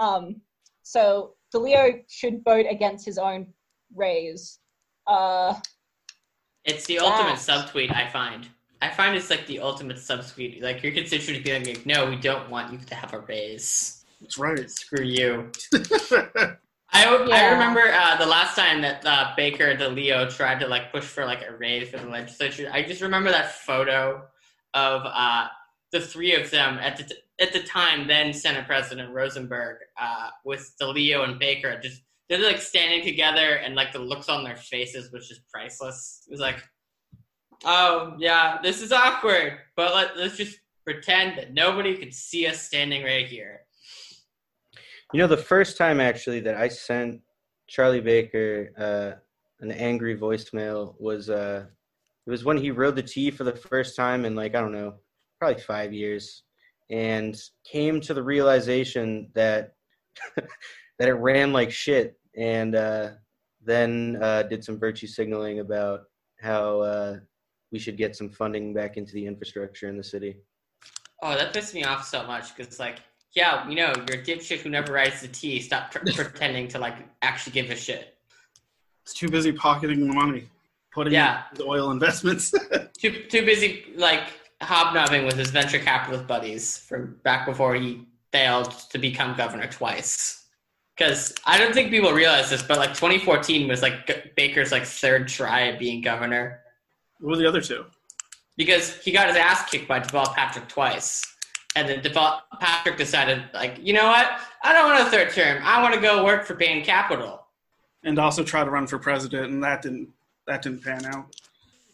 um, 0.00 0.40
so 0.82 1.34
deleo 1.54 2.02
should 2.08 2.42
vote 2.44 2.66
against 2.68 3.04
his 3.04 3.18
own 3.18 3.46
raise 3.94 4.58
uh, 5.06 5.54
It's 6.64 6.86
the 6.86 6.98
ultimate 7.00 7.34
subtweet 7.34 7.94
I 7.94 8.08
find. 8.08 8.48
I 8.80 8.90
find 8.90 9.16
it's 9.16 9.30
like 9.30 9.46
the 9.46 9.60
ultimate 9.60 9.96
subtweet. 9.96 10.62
Like 10.62 10.82
your 10.82 10.92
constituents 10.92 11.44
being 11.44 11.64
like, 11.64 11.86
no, 11.86 12.08
we 12.08 12.16
don't 12.16 12.50
want 12.50 12.72
you 12.72 12.78
to 12.78 12.94
have 12.94 13.12
a 13.12 13.20
raise. 13.20 14.04
That's 14.20 14.38
right. 14.38 14.70
Screw 14.70 15.04
you. 15.04 15.50
I, 16.92 17.06
I 17.06 17.52
remember 17.52 17.80
uh, 17.92 18.16
the 18.16 18.26
last 18.26 18.54
time 18.54 18.82
that 18.82 19.04
uh, 19.06 19.32
Baker 19.36 19.74
DeLeo 19.74 20.34
tried 20.34 20.60
to 20.60 20.68
like 20.68 20.92
push 20.92 21.04
for 21.04 21.24
like 21.24 21.42
a 21.42 21.56
raise 21.56 21.88
for 21.88 21.98
the 21.98 22.08
legislature. 22.08 22.68
I 22.72 22.82
just 22.82 23.00
remember 23.00 23.30
that 23.30 23.52
photo 23.52 24.22
of 24.74 25.02
uh, 25.04 25.48
the 25.90 26.00
three 26.00 26.34
of 26.34 26.50
them 26.50 26.78
at 26.78 26.96
the 26.96 27.04
t- 27.04 27.16
at 27.40 27.52
the 27.52 27.62
time 27.62 28.06
then 28.06 28.32
Senate 28.32 28.66
President 28.66 29.12
Rosenberg 29.12 29.78
uh, 30.00 30.28
with 30.44 30.72
DeLeo 30.80 31.24
and 31.24 31.38
Baker 31.38 31.78
just 31.82 32.02
they're 32.28 32.38
like 32.42 32.60
standing 32.60 33.02
together 33.02 33.56
and 33.56 33.74
like 33.74 33.92
the 33.92 33.98
looks 33.98 34.28
on 34.28 34.44
their 34.44 34.56
faces 34.56 35.12
was 35.12 35.28
just 35.28 35.42
priceless. 35.48 36.22
It 36.26 36.30
was 36.30 36.40
like, 36.40 36.62
oh 37.64 38.14
yeah, 38.18 38.58
this 38.62 38.80
is 38.80 38.92
awkward, 38.92 39.58
but 39.76 39.94
let, 39.94 40.16
let's 40.16 40.36
just 40.36 40.58
pretend 40.84 41.38
that 41.38 41.52
nobody 41.52 41.96
could 41.96 42.14
see 42.14 42.46
us 42.46 42.62
standing 42.62 43.02
right 43.02 43.26
here. 43.26 43.61
You 45.12 45.18
know, 45.18 45.26
the 45.26 45.36
first 45.36 45.76
time 45.76 46.00
actually 46.00 46.40
that 46.40 46.56
I 46.56 46.68
sent 46.68 47.20
Charlie 47.68 48.00
Baker 48.00 48.72
uh, 48.78 49.20
an 49.60 49.70
angry 49.70 50.16
voicemail 50.16 50.94
was 50.98 51.28
uh, 51.28 51.66
it 52.26 52.30
was 52.30 52.44
when 52.44 52.56
he 52.56 52.70
rode 52.70 52.96
the 52.96 53.02
T 53.02 53.30
for 53.30 53.44
the 53.44 53.54
first 53.54 53.94
time 53.94 54.24
in 54.24 54.34
like 54.34 54.54
I 54.54 54.60
don't 54.60 54.72
know, 54.72 54.94
probably 55.38 55.60
five 55.62 55.92
years, 55.92 56.44
and 56.90 57.36
came 57.70 58.00
to 58.00 58.14
the 58.14 58.22
realization 58.22 59.30
that 59.34 59.74
that 60.36 61.08
it 61.08 61.14
ran 61.14 61.52
like 61.52 61.70
shit, 61.70 62.18
and 62.36 62.74
uh, 62.74 63.10
then 63.62 64.18
uh, 64.22 64.44
did 64.44 64.64
some 64.64 64.78
virtue 64.78 65.06
signaling 65.06 65.60
about 65.60 66.04
how 66.40 66.80
uh, 66.80 67.16
we 67.70 67.78
should 67.78 67.96
get 67.96 68.16
some 68.16 68.30
funding 68.30 68.72
back 68.72 68.96
into 68.96 69.12
the 69.12 69.26
infrastructure 69.26 69.88
in 69.88 69.96
the 69.96 70.04
city. 70.04 70.36
Oh, 71.22 71.36
that 71.36 71.52
pissed 71.52 71.74
me 71.74 71.84
off 71.84 72.06
so 72.06 72.26
much 72.26 72.56
because, 72.56 72.80
like, 72.80 72.98
yeah, 73.34 73.68
you 73.68 73.74
know 73.76 73.92
you're 74.08 74.18
a 74.20 74.22
dipshit 74.22 74.58
who 74.60 74.68
never 74.70 74.92
writes 74.92 75.20
the 75.22 75.28
T. 75.28 75.60
Stop 75.60 75.90
pr- 75.92 75.98
pretending 76.14 76.68
to 76.68 76.78
like 76.78 76.96
actually 77.22 77.52
give 77.52 77.70
a 77.70 77.76
shit. 77.76 78.14
It's 79.04 79.14
too 79.14 79.28
busy 79.28 79.52
pocketing 79.52 80.06
the 80.06 80.12
money, 80.12 80.48
putting 80.92 81.12
Yeah. 81.12 81.42
into 81.50 81.64
oil 81.64 81.90
investments. 81.90 82.52
Too 82.98 83.24
too 83.28 83.44
busy 83.44 83.86
like 83.96 84.22
hobnobbing 84.60 85.24
with 85.24 85.36
his 85.36 85.50
venture 85.50 85.80
capitalist 85.80 86.28
buddies 86.28 86.78
from 86.78 87.16
back 87.24 87.46
before 87.46 87.74
he 87.74 88.06
failed 88.30 88.70
to 88.90 88.98
become 88.98 89.36
governor 89.36 89.66
twice. 89.66 90.44
Because 90.96 91.34
I 91.44 91.58
don't 91.58 91.72
think 91.74 91.90
people 91.90 92.12
realize 92.12 92.48
this, 92.50 92.62
but 92.62 92.78
like 92.78 92.90
2014 92.94 93.66
was 93.66 93.82
like 93.82 94.06
G- 94.06 94.30
Baker's 94.36 94.70
like 94.70 94.84
third 94.84 95.26
try 95.26 95.68
at 95.68 95.78
being 95.80 96.00
governor 96.00 96.60
what 97.18 97.30
were 97.30 97.36
the 97.36 97.46
other 97.48 97.60
two? 97.60 97.86
because 98.56 98.96
he 99.02 99.10
got 99.10 99.26
his 99.28 99.36
ass 99.36 99.68
kicked 99.70 99.88
by 99.88 99.98
Deval 100.00 100.32
Patrick 100.34 100.68
twice. 100.68 101.24
And 101.74 101.88
then 101.88 102.02
Deval 102.02 102.40
Patrick 102.60 102.98
decided, 102.98 103.44
like, 103.54 103.78
you 103.80 103.92
know 103.92 104.06
what? 104.06 104.40
I 104.62 104.72
don't 104.72 104.90
want 104.90 105.06
a 105.06 105.10
third 105.10 105.32
term. 105.32 105.62
I 105.64 105.82
want 105.82 105.94
to 105.94 106.00
go 106.00 106.24
work 106.24 106.44
for 106.44 106.54
Bain 106.54 106.84
Capital. 106.84 107.46
And 108.04 108.18
also 108.18 108.44
try 108.44 108.64
to 108.64 108.70
run 108.70 108.86
for 108.86 108.98
president, 108.98 109.52
and 109.52 109.62
that 109.62 109.82
didn't 109.82 110.08
that 110.46 110.62
didn't 110.62 110.82
pan 110.82 111.06
out. 111.06 111.34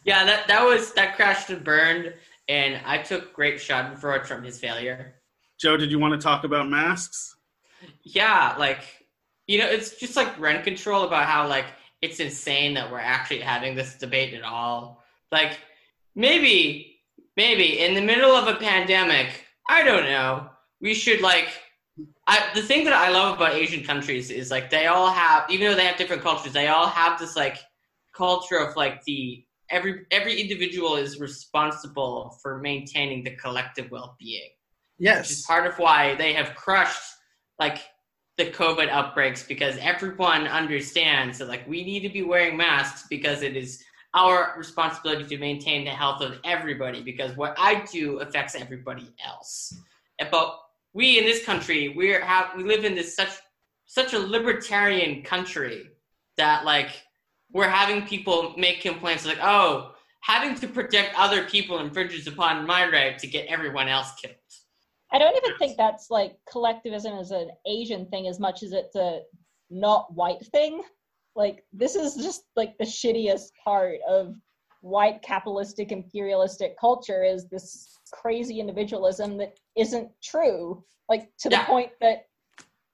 Yeah, 0.04 0.24
that 0.24 0.48
that 0.48 0.64
was 0.64 0.94
that 0.94 1.16
crashed 1.16 1.50
and 1.50 1.62
burned, 1.62 2.14
and 2.48 2.80
I 2.86 2.98
took 2.98 3.34
great 3.34 3.56
schadenfreude 3.56 4.26
from 4.26 4.42
his 4.42 4.58
failure. 4.58 5.14
Joe, 5.58 5.76
did 5.76 5.90
you 5.90 5.98
want 5.98 6.18
to 6.18 6.24
talk 6.24 6.44
about 6.44 6.68
masks? 6.68 7.36
Yeah, 8.02 8.54
like 8.58 9.06
you 9.46 9.58
know, 9.58 9.66
it's 9.66 9.96
just 9.96 10.16
like 10.16 10.38
rent 10.38 10.64
control 10.64 11.04
about 11.04 11.26
how 11.26 11.46
like 11.46 11.66
it's 12.00 12.20
insane 12.20 12.74
that 12.74 12.90
we're 12.90 13.00
actually 13.00 13.40
having 13.40 13.74
this 13.74 13.96
debate 13.96 14.34
at 14.34 14.42
all. 14.42 15.02
Like 15.30 15.58
maybe 16.14 17.00
maybe 17.36 17.80
in 17.80 17.94
the 17.94 18.00
middle 18.00 18.32
of 18.32 18.48
a 18.48 18.58
pandemic, 18.58 19.44
I 19.68 19.82
don't 19.82 20.04
know, 20.04 20.48
we 20.80 20.94
should 20.94 21.20
like 21.20 21.48
I, 22.26 22.50
the 22.54 22.62
thing 22.62 22.84
that 22.84 22.92
I 22.92 23.10
love 23.10 23.36
about 23.36 23.54
Asian 23.54 23.82
countries 23.82 24.30
is 24.30 24.50
like 24.50 24.70
they 24.70 24.86
all 24.86 25.10
have, 25.10 25.50
even 25.50 25.68
though 25.68 25.74
they 25.74 25.86
have 25.86 25.96
different 25.96 26.22
cultures, 26.22 26.52
they 26.52 26.68
all 26.68 26.86
have 26.86 27.18
this 27.18 27.36
like 27.36 27.58
culture 28.14 28.58
of 28.58 28.76
like 28.76 29.02
the 29.04 29.44
every 29.70 30.06
every 30.10 30.40
individual 30.40 30.96
is 30.96 31.20
responsible 31.20 32.38
for 32.42 32.58
maintaining 32.58 33.24
the 33.24 33.34
collective 33.36 33.90
well-being. 33.90 34.50
Yes, 34.98 35.28
which 35.28 35.38
is 35.38 35.44
part 35.46 35.66
of 35.66 35.78
why 35.78 36.14
they 36.16 36.32
have 36.32 36.54
crushed 36.54 37.00
like 37.58 37.78
the 38.36 38.46
COVID 38.46 38.88
outbreaks 38.88 39.42
because 39.42 39.76
everyone 39.78 40.46
understands 40.46 41.38
that 41.38 41.48
like 41.48 41.66
we 41.66 41.84
need 41.84 42.00
to 42.00 42.08
be 42.08 42.22
wearing 42.22 42.56
masks 42.56 43.06
because 43.08 43.42
it 43.42 43.56
is 43.56 43.82
our 44.14 44.54
responsibility 44.56 45.24
to 45.24 45.38
maintain 45.38 45.84
the 45.84 45.90
health 45.90 46.22
of 46.22 46.38
everybody 46.44 47.02
because 47.02 47.36
what 47.36 47.54
I 47.58 47.84
do 47.92 48.18
affects 48.18 48.54
everybody 48.54 49.12
else. 49.24 49.74
But 50.30 50.58
we 50.94 51.18
in 51.18 51.24
this 51.24 51.44
country 51.44 51.90
we 51.96 52.08
have 52.08 52.56
we 52.56 52.64
live 52.64 52.84
in 52.84 52.94
this 52.94 53.14
such 53.14 53.30
such 53.86 54.14
a 54.14 54.18
libertarian 54.18 55.22
country 55.22 55.90
that 56.36 56.64
like 56.64 57.02
we're 57.52 57.68
having 57.68 58.06
people 58.06 58.54
make 58.56 58.80
complaints 58.80 59.26
like 59.26 59.38
oh 59.42 59.92
having 60.20 60.54
to 60.56 60.66
protect 60.66 61.14
other 61.16 61.44
people 61.44 61.78
infringes 61.78 62.26
upon 62.26 62.66
my 62.66 62.88
right 62.88 63.18
to 63.18 63.26
get 63.26 63.46
everyone 63.46 63.88
else 63.88 64.12
killed. 64.20 64.34
I 65.12 65.18
don't 65.18 65.36
even 65.36 65.56
think 65.58 65.76
that's 65.76 66.10
like 66.10 66.36
collectivism 66.50 67.14
is 67.14 67.30
an 67.30 67.50
Asian 67.66 68.06
thing 68.06 68.26
as 68.26 68.38
much 68.38 68.62
as 68.62 68.72
it's 68.72 68.94
a 68.96 69.20
not 69.70 70.12
white 70.12 70.44
thing. 70.46 70.82
Like 71.38 71.62
this 71.72 71.94
is 71.94 72.16
just 72.16 72.42
like 72.56 72.76
the 72.78 72.84
shittiest 72.84 73.52
part 73.64 74.00
of 74.08 74.34
white 74.80 75.22
capitalistic 75.22 75.92
imperialistic 75.92 76.78
culture 76.78 77.22
is 77.22 77.48
this 77.48 77.96
crazy 78.12 78.58
individualism 78.58 79.38
that 79.38 79.56
isn't 79.76 80.10
true. 80.22 80.82
Like 81.08 81.30
to 81.38 81.48
the 81.48 81.58
point 81.58 81.92
that 82.00 82.26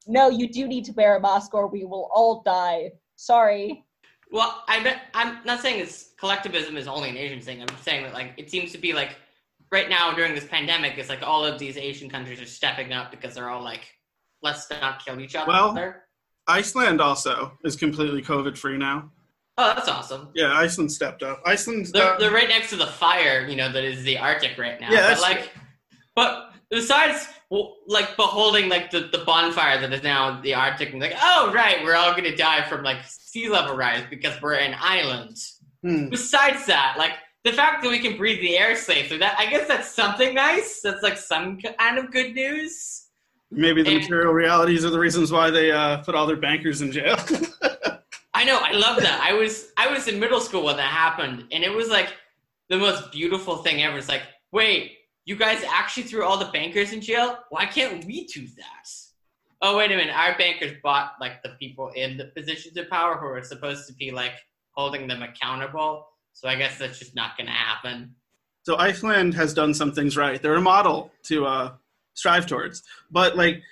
no, 0.06 0.28
you 0.28 0.46
do 0.46 0.68
need 0.68 0.84
to 0.84 0.92
wear 0.92 1.16
a 1.16 1.20
mask 1.20 1.54
or 1.54 1.68
we 1.68 1.86
will 1.86 2.10
all 2.14 2.42
die. 2.42 2.90
Sorry. 3.16 3.82
Well, 4.30 4.62
I 4.68 4.82
bet 4.82 5.04
I'm 5.14 5.42
not 5.46 5.60
saying 5.60 5.80
it's 5.80 6.10
collectivism 6.20 6.76
is 6.76 6.86
only 6.86 7.08
an 7.08 7.16
Asian 7.16 7.40
thing. 7.40 7.62
I'm 7.62 7.68
saying 7.82 8.04
that 8.04 8.12
like 8.12 8.34
it 8.36 8.50
seems 8.50 8.72
to 8.72 8.78
be 8.78 8.92
like 8.92 9.16
right 9.72 9.88
now 9.88 10.12
during 10.12 10.34
this 10.34 10.44
pandemic, 10.44 10.98
it's 10.98 11.08
like 11.08 11.22
all 11.22 11.46
of 11.46 11.58
these 11.58 11.78
Asian 11.78 12.10
countries 12.10 12.42
are 12.42 12.46
stepping 12.46 12.92
up 12.92 13.10
because 13.10 13.36
they're 13.36 13.48
all 13.48 13.64
like, 13.64 13.90
let's 14.42 14.68
not 14.70 15.02
kill 15.02 15.18
each 15.18 15.34
other. 15.34 15.48
Well- 15.48 15.94
Iceland 16.46 17.00
also 17.00 17.58
is 17.64 17.76
completely 17.76 18.22
COVID 18.22 18.56
free 18.56 18.76
now. 18.76 19.10
oh, 19.58 19.72
that's 19.74 19.88
awesome. 19.88 20.28
Yeah, 20.34 20.52
Iceland 20.52 20.92
stepped 20.92 21.22
up. 21.22 21.40
Iceland's 21.46 21.92
They're, 21.92 22.14
uh, 22.14 22.18
they're 22.18 22.32
right 22.32 22.48
next 22.48 22.70
to 22.70 22.76
the 22.76 22.86
fire, 22.86 23.46
you 23.46 23.56
know, 23.56 23.70
that 23.70 23.84
is 23.84 24.02
the 24.02 24.18
Arctic 24.18 24.58
right 24.58 24.80
now. 24.80 24.90
Yeah, 24.90 25.14
but 25.14 25.20
like, 25.20 25.50
but 26.14 26.52
besides, 26.70 27.28
like 27.86 28.16
beholding 28.16 28.68
like 28.68 28.90
the, 28.90 29.08
the 29.12 29.22
bonfire 29.24 29.80
that 29.80 29.92
is 29.92 30.02
now 30.02 30.40
the 30.40 30.54
Arctic, 30.54 30.92
and 30.92 31.00
like, 31.00 31.14
oh 31.20 31.52
right, 31.54 31.82
we're 31.84 31.94
all 31.94 32.14
gonna 32.14 32.36
die 32.36 32.68
from 32.68 32.82
like 32.82 32.98
sea 33.06 33.48
level 33.48 33.76
rise 33.76 34.04
because 34.10 34.40
we're 34.42 34.54
an 34.54 34.74
island. 34.78 35.36
hmm. 35.82 36.08
Besides 36.08 36.66
that, 36.66 36.96
like 36.98 37.12
the 37.44 37.52
fact 37.52 37.82
that 37.82 37.90
we 37.90 37.98
can 38.00 38.16
breathe 38.16 38.40
the 38.40 38.58
air 38.58 38.74
safely, 38.74 39.18
that 39.18 39.36
I 39.38 39.46
guess 39.46 39.68
that's 39.68 39.90
something 39.90 40.34
nice. 40.34 40.80
That's 40.82 41.02
like 41.02 41.18
some 41.18 41.58
kind 41.78 41.98
of 41.98 42.10
good 42.10 42.34
news. 42.34 43.03
Maybe 43.56 43.82
the 43.82 43.90
and- 43.90 44.00
material 44.00 44.32
realities 44.32 44.84
are 44.84 44.90
the 44.90 44.98
reasons 44.98 45.32
why 45.32 45.50
they 45.50 45.70
uh, 45.70 45.98
put 45.98 46.14
all 46.14 46.26
their 46.26 46.36
bankers 46.36 46.82
in 46.82 46.92
jail. 46.92 47.16
I 48.36 48.44
know, 48.44 48.58
I 48.60 48.72
love 48.72 49.00
that. 49.00 49.20
I 49.22 49.32
was 49.32 49.68
I 49.76 49.86
was 49.92 50.08
in 50.08 50.18
middle 50.18 50.40
school 50.40 50.64
when 50.64 50.76
that 50.76 50.90
happened, 50.92 51.44
and 51.52 51.62
it 51.62 51.72
was 51.72 51.88
like 51.88 52.14
the 52.68 52.76
most 52.76 53.12
beautiful 53.12 53.58
thing 53.58 53.82
ever. 53.82 53.96
It's 53.96 54.08
like, 54.08 54.22
wait, 54.50 54.92
you 55.24 55.36
guys 55.36 55.62
actually 55.68 56.02
threw 56.04 56.24
all 56.24 56.36
the 56.36 56.50
bankers 56.52 56.92
in 56.92 57.00
jail? 57.00 57.38
Why 57.50 57.64
can't 57.66 58.04
we 58.04 58.26
do 58.26 58.46
that? 58.56 58.90
Oh 59.62 59.76
wait 59.78 59.92
a 59.92 59.96
minute, 59.96 60.14
our 60.14 60.36
bankers 60.36 60.72
bought 60.82 61.12
like 61.20 61.42
the 61.42 61.50
people 61.60 61.90
in 61.94 62.16
the 62.18 62.26
positions 62.36 62.76
of 62.76 62.90
power 62.90 63.16
who 63.16 63.26
are 63.26 63.42
supposed 63.42 63.86
to 63.86 63.94
be 63.94 64.10
like 64.10 64.34
holding 64.72 65.06
them 65.06 65.22
accountable. 65.22 66.08
So 66.32 66.48
I 66.48 66.56
guess 66.56 66.76
that's 66.76 66.98
just 66.98 67.14
not 67.14 67.38
gonna 67.38 67.52
happen. 67.52 68.14
so 68.64 68.76
Iceland 68.76 69.34
has 69.34 69.54
done 69.54 69.72
some 69.72 69.92
things 69.92 70.16
right. 70.16 70.42
They're 70.42 70.56
a 70.56 70.60
model 70.60 71.12
to 71.24 71.46
uh, 71.46 71.72
strive 72.14 72.46
towards. 72.46 72.82
But 73.10 73.36
like, 73.36 73.62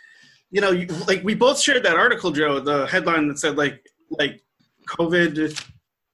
you 0.51 0.61
know, 0.61 0.71
you, 0.71 0.87
like 1.09 1.25
we 1.25 1.35
both 1.35 1.59
shared 1.61 1.83
that 1.85 1.97
article, 1.97 2.31
Joe. 2.31 2.61
The 2.61 2.87
headline 2.87 3.29
that 3.29 3.39
said 3.39 3.57
like 3.57 3.85
like 4.11 4.43
COVID, 4.89 5.65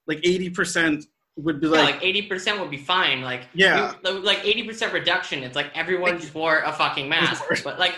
like 0.07 0.19
eighty 0.23 0.49
percent 0.49 1.05
would 1.35 1.59
be 1.61 1.67
Yeah, 1.67 1.73
like, 1.73 1.95
like 1.95 2.03
eighty 2.03 2.21
percent 2.23 2.59
would 2.59 2.71
be 2.71 2.77
fine. 2.77 3.21
Like 3.21 3.41
Yeah. 3.53 3.93
we- 4.03 4.11
like 4.11 4.43
eighty 4.45 4.63
percent 4.63 4.93
reduction. 4.93 5.43
It's 5.43 5.55
like 5.55 5.71
everyone 5.75 6.19
just 6.19 6.33
wore 6.33 6.59
a 6.59 6.71
fucking 6.73 7.09
mask. 7.15 7.43
but 7.63 7.79
like 7.79 7.95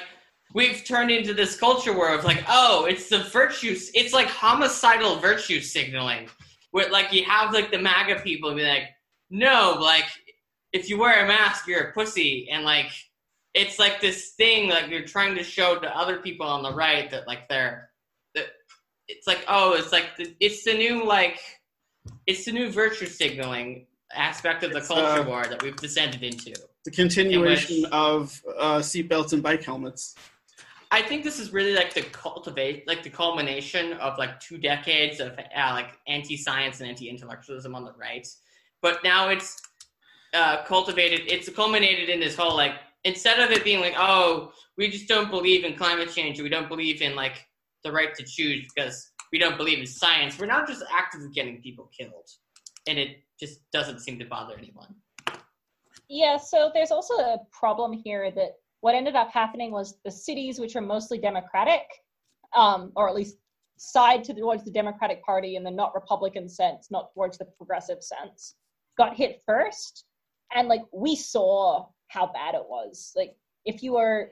we've 0.54 0.84
turned 0.86 1.12
into 1.12 1.34
this 1.34 1.58
culture 1.58 1.94
where 1.98 2.14
it's 2.16 2.26
like, 2.26 2.44
oh, 2.50 2.86
it's 2.86 3.08
the 3.10 3.20
virtues. 3.20 3.90
It's 3.94 4.14
like 4.14 4.28
homicidal 4.28 5.16
virtue 5.18 5.62
signaling. 5.62 6.28
Where 6.72 6.90
like 6.90 7.14
you 7.14 7.24
have 7.26 7.54
like 7.54 7.72
the 7.72 7.78
MAGA 7.80 8.22
people 8.22 8.54
be 8.56 8.64
like, 8.68 8.90
no, 9.30 9.78
like 9.80 10.06
if 10.74 10.90
you 10.90 10.98
wear 11.00 11.24
a 11.26 11.28
mask, 11.28 11.68
you're 11.68 11.90
a 11.90 11.94
pussy, 11.94 12.50
and 12.50 12.64
like 12.64 12.92
it's 13.54 13.80
like 13.80 14.00
this 14.02 14.32
thing 14.32 14.70
like 14.70 14.90
you're 14.90 15.06
trying 15.06 15.36
to 15.36 15.44
show 15.44 15.78
to 15.80 15.98
other 15.98 16.18
people 16.18 16.46
on 16.46 16.64
the 16.64 16.74
right 16.74 17.10
that 17.12 17.28
like 17.28 17.48
they're 17.50 17.90
that 18.36 18.46
it's 19.08 19.28
like 19.28 19.44
oh 19.48 19.74
it's 19.74 19.92
like 19.92 20.16
the, 20.18 20.34
it's 20.40 20.64
the 20.64 20.74
new 20.74 21.04
like 21.06 21.40
it's 22.28 22.46
the 22.46 22.52
new 22.52 22.72
virtue 22.72 23.06
signaling 23.06 23.86
aspect 24.14 24.64
of 24.64 24.72
the 24.72 24.78
It's, 24.80 24.88
culture 24.88 25.22
uh, 25.22 25.28
war 25.28 25.46
that 25.46 25.62
we've 25.64 25.76
descended 25.76 26.24
into. 26.24 26.54
the 26.86 26.92
continuation 26.92 27.78
in 27.78 27.82
which- 27.84 27.92
of 27.92 28.42
uh, 28.58 28.80
seatbelts 28.80 29.34
and 29.34 29.42
bike 29.44 29.64
helmets. 29.64 30.16
I 30.94 31.02
think 31.02 31.24
this 31.24 31.40
is 31.40 31.54
really 31.54 31.74
like 31.74 31.94
the 31.94 32.02
cultivate, 32.02 32.86
like 32.86 33.02
the 33.02 33.10
culmination 33.10 33.94
of 33.94 34.18
like 34.18 34.42
two 34.42 34.58
decades 34.58 35.22
of 35.22 35.40
uh, 35.40 35.72
like 35.72 35.98
anti-science 36.08 36.82
and 36.82 36.90
anti-intellectualism 36.90 37.74
on 37.74 37.86
the 37.86 37.94
right. 37.94 38.28
But 38.82 39.02
now 39.02 39.30
it's 39.30 39.62
uh, 40.34 40.64
cultivated. 40.66 41.22
It's 41.28 41.48
culminated 41.48 42.10
in 42.10 42.20
this 42.20 42.36
whole 42.36 42.58
like 42.58 42.74
instead 43.04 43.40
of 43.40 43.52
it 43.52 43.64
being 43.64 43.80
like, 43.80 43.96
oh, 43.98 44.52
we 44.78 44.90
just 44.90 45.08
don't 45.08 45.30
believe 45.30 45.64
in 45.64 45.76
climate 45.76 46.12
change, 46.12 46.42
we 46.42 46.50
don't 46.50 46.70
believe 46.70 47.02
in 47.02 47.16
like 47.16 47.46
the 47.84 47.92
right 47.92 48.14
to 48.16 48.24
choose 48.24 48.68
because 48.74 49.12
we 49.32 49.40
don't 49.40 49.58
believe 49.58 49.80
in 49.80 49.86
science. 49.86 50.40
We're 50.40 50.48
now 50.48 50.66
just 50.66 50.84
actively 50.92 51.30
getting 51.30 51.62
people 51.62 51.90
killed, 51.98 52.28
and 52.88 52.98
it 52.98 53.18
just 53.40 53.60
doesn't 53.72 54.00
seem 54.00 54.20
to 54.20 54.26
bother 54.26 54.56
anyone. 54.58 54.96
Yeah, 56.10 56.38
so 56.38 56.72
there's 56.74 56.92
also 56.92 57.14
a 57.16 57.38
problem 57.52 57.94
here 57.94 58.32
that 58.32 58.56
what 58.82 58.96
ended 58.96 59.16
up 59.16 59.32
happening 59.32 59.72
was 59.72 59.98
the 60.04 60.12
cities, 60.12 60.60
which 60.60 60.76
are 60.76 60.82
mostly 60.82 61.18
Democratic, 61.18 61.84
um, 62.54 62.92
or 62.96 63.08
at 63.08 63.16
least 63.16 63.38
side 63.78 64.24
towards 64.24 64.64
the 64.66 64.72
Democratic 64.72 65.24
Party 65.24 65.56
in 65.56 65.64
the 65.64 65.72
not 65.72 65.96
Republican 65.96 66.50
sense, 66.50 66.92
not 66.92 67.14
towards 67.14 67.38
the 67.38 67.46
progressive 67.46 68.04
sense, 68.04 68.56
got 68.98 69.16
hit 69.16 69.42
first. 69.46 70.06
And 70.54 70.68
like 70.68 70.82
we 70.92 71.16
saw 71.16 71.88
how 72.12 72.28
bad 72.28 72.56
it 72.56 72.66
was. 72.68 73.14
Like 73.16 73.36
if 73.66 73.82
you 73.82 73.96
are 73.98 74.30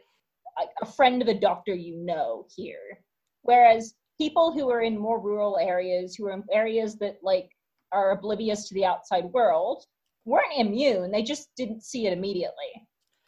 a, 0.82 0.86
friend 0.86 1.22
of 1.22 1.28
a 1.28 1.40
doctor, 1.40 1.74
you 1.74 1.96
know 1.98 2.46
here. 2.56 3.00
Whereas 3.44 3.96
people 4.18 4.52
who 4.52 4.70
are 4.70 4.82
in 4.82 4.98
more 4.98 5.20
rural 5.20 5.58
areas, 5.58 6.16
who 6.16 6.28
are 6.28 6.34
in 6.34 6.44
areas 6.52 6.98
that 6.98 7.18
like 7.24 7.50
are 7.92 8.12
oblivious 8.12 8.68
to 8.68 8.74
the 8.74 8.86
outside 8.86 9.26
world, 9.26 9.86
weren't 10.26 10.58
immune. 10.58 11.12
They 11.12 11.24
just 11.24 11.50
didn't 11.56 11.84
see 11.84 12.06
it 12.08 12.14
immediately. 12.14 12.88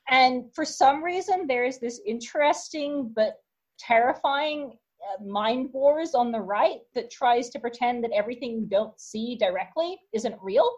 And 0.09 0.53
for 0.53 0.65
some 0.65 1.01
reason, 1.01 1.47
there 1.47 1.63
is 1.63 1.79
this 1.79 2.01
interesting 2.05 3.13
but 3.15 3.35
terrifying 3.79 4.73
uh, 5.01 5.23
mind 5.23 5.69
wars 5.71 6.13
on 6.13 6.31
the 6.31 6.41
right 6.41 6.81
that 6.93 7.09
tries 7.09 7.49
to 7.49 7.59
pretend 7.59 8.03
that 8.03 8.11
everything 8.13 8.59
you 8.59 8.67
don't 8.69 8.99
see 8.99 9.37
directly 9.37 9.97
isn't 10.13 10.35
real. 10.41 10.69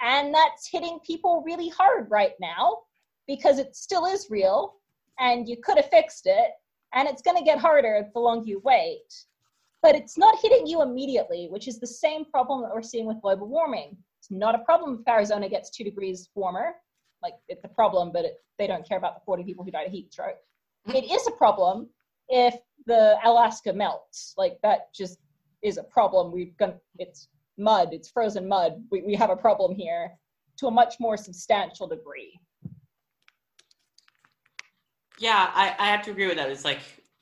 And 0.00 0.32
that's 0.32 0.68
hitting 0.70 1.00
people 1.04 1.42
really 1.44 1.68
hard 1.68 2.06
right 2.08 2.34
now 2.40 2.78
because 3.28 3.60
it 3.60 3.76
still 3.76 4.06
is 4.06 4.26
real 4.30 4.74
and 5.20 5.48
you 5.48 5.56
could 5.62 5.76
have 5.76 5.90
fixed 5.90 6.26
it 6.26 6.50
and 6.94 7.06
it's 7.06 7.22
going 7.22 7.36
to 7.36 7.44
get 7.44 7.58
harder 7.58 8.08
the 8.12 8.18
longer 8.18 8.46
you 8.46 8.60
wait. 8.64 9.26
But 9.82 9.94
it's 9.94 10.18
not 10.18 10.38
hitting 10.42 10.66
you 10.66 10.82
immediately, 10.82 11.46
which 11.50 11.68
is 11.68 11.78
the 11.78 11.86
same 11.86 12.24
problem 12.24 12.62
that 12.62 12.74
we're 12.74 12.82
seeing 12.82 13.06
with 13.06 13.20
global 13.22 13.46
warming. 13.46 13.96
It's 14.18 14.30
not 14.30 14.54
a 14.54 14.58
problem 14.58 14.98
if 15.00 15.08
Arizona 15.08 15.48
gets 15.48 15.70
two 15.70 15.84
degrees 15.84 16.30
warmer. 16.34 16.72
Like, 17.22 17.34
it's 17.48 17.64
a 17.64 17.68
problem, 17.68 18.10
but 18.12 18.24
it, 18.24 18.38
they 18.58 18.66
don't 18.66 18.86
care 18.88 18.98
about 18.98 19.14
the 19.14 19.24
40 19.24 19.44
people 19.44 19.64
who 19.64 19.70
died 19.70 19.86
of 19.86 19.92
heat 19.92 20.12
stroke. 20.12 20.38
Mm-hmm. 20.88 20.96
It 20.96 21.10
is 21.12 21.26
a 21.28 21.32
problem 21.32 21.88
if 22.28 22.56
the 22.86 23.18
Alaska 23.24 23.72
melts. 23.72 24.34
Like, 24.36 24.58
that 24.62 24.92
just 24.94 25.18
is 25.62 25.76
a 25.76 25.84
problem. 25.84 26.32
We've 26.32 26.56
got, 26.56 26.76
it's 26.98 27.28
mud, 27.56 27.90
it's 27.92 28.10
frozen 28.10 28.48
mud. 28.48 28.82
We, 28.90 29.02
we 29.02 29.14
have 29.14 29.30
a 29.30 29.36
problem 29.36 29.74
here 29.74 30.12
to 30.58 30.66
a 30.66 30.70
much 30.70 30.96
more 30.98 31.16
substantial 31.16 31.86
degree. 31.86 32.40
Yeah, 35.18 35.50
I, 35.54 35.74
I 35.78 35.88
have 35.88 36.02
to 36.02 36.10
agree 36.10 36.26
with 36.26 36.36
that. 36.36 36.50
It's 36.50 36.64
like 36.64 36.80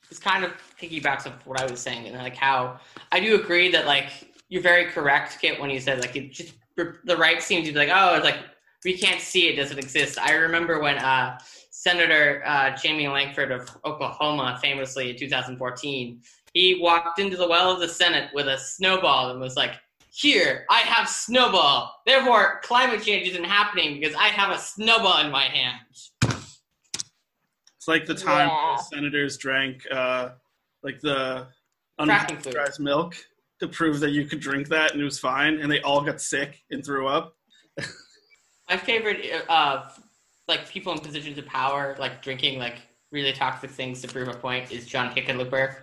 it's 0.09 0.19
kind 0.19 0.43
of 0.43 0.53
piggybacks 0.79 1.25
of 1.25 1.33
what 1.45 1.59
I 1.59 1.69
was 1.69 1.79
saying, 1.79 2.07
and 2.07 2.17
like 2.17 2.35
how 2.35 2.79
I 3.11 3.19
do 3.19 3.35
agree 3.35 3.71
that 3.71 3.85
like 3.85 4.33
you're 4.49 4.61
very 4.61 4.85
correct, 4.85 5.37
Kit, 5.41 5.59
when 5.59 5.69
you 5.69 5.79
said 5.79 5.99
like 5.99 6.15
it 6.15 6.31
just 6.31 6.53
the 6.75 7.17
right 7.17 7.41
seems 7.41 7.65
to 7.67 7.73
be 7.73 7.79
like 7.79 7.89
oh 7.91 8.15
it's 8.15 8.25
like 8.25 8.37
we 8.85 8.95
can't 8.95 9.19
see 9.19 9.47
it 9.47 9.55
doesn't 9.55 9.79
exist. 9.79 10.19
I 10.19 10.33
remember 10.33 10.79
when 10.79 10.97
uh, 10.99 11.39
Senator 11.71 12.43
uh, 12.45 12.75
Jamie 12.75 13.07
Lankford 13.07 13.51
of 13.51 13.69
Oklahoma, 13.83 14.59
famously 14.61 15.09
in 15.09 15.17
2014, 15.17 16.21
he 16.53 16.79
walked 16.79 17.19
into 17.19 17.35
the 17.35 17.47
well 17.47 17.71
of 17.71 17.79
the 17.79 17.87
Senate 17.89 18.29
with 18.33 18.47
a 18.47 18.57
snowball 18.57 19.31
and 19.31 19.39
was 19.39 19.55
like. 19.55 19.71
Here, 20.09 20.65
I 20.71 20.79
have 20.79 21.07
snowball. 21.07 21.93
Therefore, 22.07 22.59
climate 22.63 23.03
change 23.03 23.27
isn't 23.27 23.43
happening 23.43 23.99
because 23.99 24.15
I 24.15 24.29
have 24.29 24.49
a 24.49 24.57
snowball 24.57 25.23
in 25.23 25.29
my 25.29 25.43
hand. 25.43 25.77
It's 27.87 27.93
like 27.93 28.05
the 28.05 28.15
time 28.21 28.49
Yeah. 28.49 28.75
the 28.77 28.83
senators 28.83 29.37
drank 29.37 29.87
uh, 29.89 30.31
like 30.83 30.99
the 30.99 31.47
Fracking 31.97 32.41
fluid. 32.41 32.57
unpasteurized 32.57 32.79
milk 32.81 33.15
to 33.61 33.67
prove 33.69 34.01
that 34.01 34.09
you 34.11 34.25
could 34.25 34.41
drink 34.41 34.67
that 34.67 34.91
and 34.91 34.99
it 35.01 35.05
was 35.05 35.17
fine, 35.19 35.59
and 35.61 35.71
they 35.71 35.79
all 35.81 36.01
got 36.01 36.19
sick 36.21 36.61
and 36.69 36.85
threw 36.85 37.07
up. 37.07 37.33
My 38.69 38.75
favorite, 38.75 39.25
uh, 39.47 39.87
like 40.49 40.67
people 40.69 40.91
in 40.91 40.99
positions 40.99 41.37
of 41.37 41.45
power, 41.45 41.95
like 41.97 42.21
drinking 42.21 42.59
like 42.59 42.79
really 43.13 43.31
toxic 43.31 43.69
things 43.71 44.01
to 44.01 44.09
prove 44.09 44.27
a 44.27 44.33
point, 44.33 44.69
is 44.69 44.85
John 44.85 45.09
Hickenlooper 45.15 45.75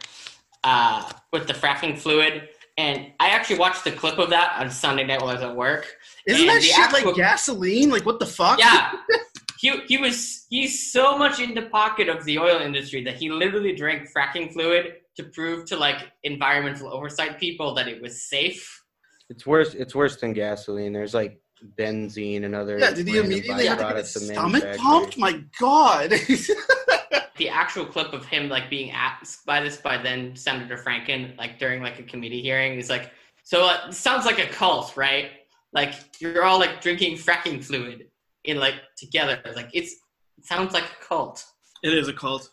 uh, 0.63 1.11
with 1.33 1.47
the 1.47 1.55
fracking 1.55 1.99
fluid. 1.99 2.51
And 2.77 3.13
I 3.19 3.29
actually 3.31 3.59
watched 3.61 3.85
the 3.85 3.93
clip 3.93 4.19
of 4.19 4.29
that 4.31 4.57
on 4.59 4.69
Sunday 4.69 5.05
night 5.07 5.21
while 5.23 5.31
I 5.31 5.35
was 5.35 5.43
at 5.43 5.57
work. 5.57 5.87
Isn't 6.27 6.43
And 6.43 6.51
that 6.51 6.63
shit 6.63 6.79
actual- 6.79 7.09
like 7.09 7.17
gasoline? 7.17 7.89
Like 7.91 8.05
what 8.05 8.19
the 8.19 8.27
fuck? 8.27 8.59
Yeah, 8.59 8.93
he 9.65 9.81
he 9.87 9.97
was 9.97 10.47
he's 10.51 10.93
so 10.93 11.17
much 11.17 11.41
in 11.41 11.55
the 11.55 11.63
pocket 11.63 12.09
of 12.11 12.23
the 12.27 12.39
oil 12.39 12.61
industry 12.61 13.03
that 13.05 13.17
he 13.17 13.31
literally 13.31 13.75
drank 13.75 14.11
fracking 14.15 14.53
fluid 14.53 14.97
to 15.17 15.25
prove 15.25 15.65
to 15.71 15.77
like 15.77 16.01
environmental 16.23 16.93
oversight 16.93 17.41
people 17.41 17.75
that 17.75 17.89
it 17.89 18.03
was 18.03 18.29
safe. 18.29 18.83
It's 19.31 19.47
worse. 19.47 19.73
It's 19.73 19.95
worse 19.95 20.17
than 20.21 20.35
gasoline. 20.35 20.93
There's 20.93 21.15
like 21.15 21.41
benzene 21.79 22.45
and 22.45 22.55
other. 22.55 22.79
Yeah, 22.79 22.91
did 22.91 23.09
he 23.09 23.17
immediately 23.17 23.67
have 23.67 23.79
to 23.79 23.85
get 23.85 23.95
byproducts 23.95 24.15
his 24.15 24.29
stomach 24.29 24.77
pumped? 24.77 25.17
My 25.17 25.43
god. 25.59 26.11
the 27.39 27.49
actual 27.49 27.87
clip 27.87 28.13
of 28.13 28.27
him 28.27 28.51
like 28.51 28.69
being 28.69 28.91
asked 28.91 29.47
by 29.47 29.63
this 29.63 29.79
by 29.79 29.97
then 29.97 30.37
Senator 30.37 30.77
Franken 30.77 31.37
like 31.39 31.59
during 31.59 31.83
like 31.83 31.99
a 31.99 32.03
committee 32.03 32.43
hearing 32.43 32.79
is 32.79 32.91
like 32.91 33.13
so 33.43 33.65
uh, 33.65 33.89
it 33.89 33.95
sounds 33.95 34.25
like 34.25 34.39
a 34.39 34.47
cult 34.47 34.97
right 34.97 35.31
like 35.73 35.95
you're 36.21 36.45
all 36.45 36.61
like 36.61 36.81
drinking 36.81 37.17
fracking 37.17 37.65
fluid 37.65 38.07
in 38.45 38.59
like 38.59 38.75
together. 38.97 39.41
Like 39.55 39.71
it's 39.73 39.93
it 40.39 40.45
sounds 40.47 40.73
like 40.75 40.85
a 40.85 41.05
cult. 41.05 41.45
It 41.83 41.93
is 41.95 42.09
a 42.09 42.13
cult. 42.13 42.49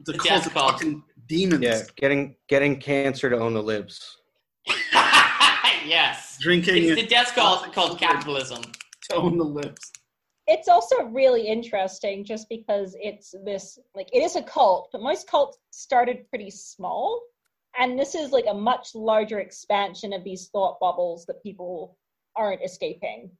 It's 0.00 0.08
a 0.08 0.12
A 0.12 0.16
cult 0.16 0.28
death 0.28 0.46
of 0.46 0.52
cult. 0.54 0.72
fucking 0.72 1.02
demons. 1.28 1.62
Yeah, 1.62 1.82
getting 1.96 2.36
getting 2.48 2.78
cancer 2.80 3.30
to 3.30 3.36
own 3.38 3.54
the 3.54 3.62
libs. 3.62 4.16
yes. 5.86 6.38
Drinking 6.40 6.84
It's 6.84 7.00
the 7.00 7.06
death 7.06 7.34
cult 7.34 7.72
called 7.72 7.98
capitalism. 7.98 8.62
to 9.10 9.16
own 9.16 9.36
the 9.38 9.44
lips. 9.44 9.90
it's 10.46 10.68
also 10.68 11.04
really 11.06 11.46
interesting 11.46 12.24
just 12.24 12.48
because 12.48 12.96
it's 13.00 13.34
this 13.44 13.78
like 13.94 14.08
it 14.12 14.22
is 14.22 14.34
a 14.36 14.42
cult 14.42 14.88
but 14.92 15.00
most 15.00 15.28
cults 15.28 15.58
started 15.70 16.28
pretty 16.30 16.50
small 16.50 17.20
and 17.78 17.98
this 17.98 18.14
is 18.14 18.30
like 18.32 18.44
a 18.48 18.54
much 18.54 18.94
larger 18.94 19.38
expansion 19.40 20.12
of 20.12 20.22
these 20.24 20.48
thought 20.48 20.78
bubbles 20.80 21.24
that 21.26 21.42
people 21.42 21.96
aren't 22.36 22.62
escaping 22.64 23.30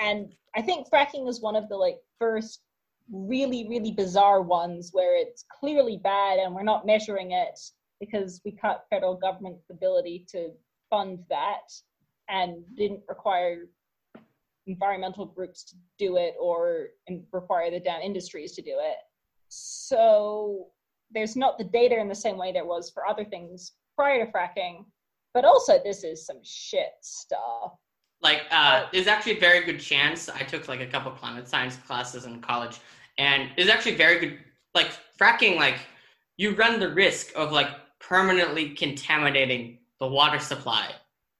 and 0.00 0.32
i 0.54 0.62
think 0.62 0.88
fracking 0.88 1.28
is 1.28 1.40
one 1.40 1.56
of 1.56 1.68
the 1.68 1.76
like 1.76 1.98
first 2.18 2.60
really 3.12 3.68
really 3.68 3.92
bizarre 3.92 4.42
ones 4.42 4.90
where 4.92 5.16
it's 5.16 5.44
clearly 5.60 5.98
bad 6.02 6.38
and 6.38 6.54
we're 6.54 6.62
not 6.62 6.86
measuring 6.86 7.32
it 7.32 7.58
because 8.00 8.40
we 8.44 8.52
cut 8.52 8.84
federal 8.90 9.14
government's 9.14 9.70
ability 9.70 10.26
to 10.28 10.50
fund 10.90 11.18
that 11.28 11.72
and 12.28 12.62
didn't 12.76 13.00
require 13.08 13.66
environmental 14.66 15.26
groups 15.26 15.64
to 15.64 15.76
do 15.98 16.16
it 16.16 16.34
or 16.40 16.88
require 17.32 17.70
the 17.70 17.80
damn 17.80 18.00
industries 18.00 18.52
to 18.52 18.62
do 18.62 18.74
it. 18.80 18.96
So 19.48 20.66
there's 21.12 21.36
not 21.36 21.56
the 21.56 21.64
data 21.64 21.98
in 21.98 22.08
the 22.08 22.14
same 22.14 22.36
way 22.36 22.52
there 22.52 22.64
was 22.64 22.90
for 22.90 23.06
other 23.06 23.24
things 23.24 23.72
prior 23.94 24.24
to 24.24 24.32
fracking. 24.32 24.84
But 25.34 25.44
also, 25.44 25.80
this 25.84 26.02
is 26.02 26.26
some 26.26 26.40
shit 26.42 26.94
stuff. 27.02 27.72
Like, 28.22 28.42
uh, 28.50 28.86
there's 28.92 29.06
actually 29.06 29.36
a 29.36 29.40
very 29.40 29.64
good 29.64 29.80
chance. 29.80 30.28
I 30.28 30.40
took 30.40 30.68
like 30.68 30.80
a 30.80 30.86
couple 30.86 31.10
climate 31.12 31.48
science 31.48 31.76
classes 31.76 32.24
in 32.24 32.40
college, 32.40 32.80
and 33.18 33.50
there's 33.56 33.68
actually 33.68 33.94
very 33.96 34.18
good 34.18 34.38
like 34.74 34.90
fracking. 35.18 35.56
Like, 35.56 35.78
you 36.36 36.54
run 36.54 36.80
the 36.80 36.92
risk 36.92 37.32
of 37.36 37.52
like 37.52 37.68
permanently 38.00 38.70
contaminating 38.70 39.78
the 40.00 40.06
water 40.06 40.38
supply. 40.38 40.90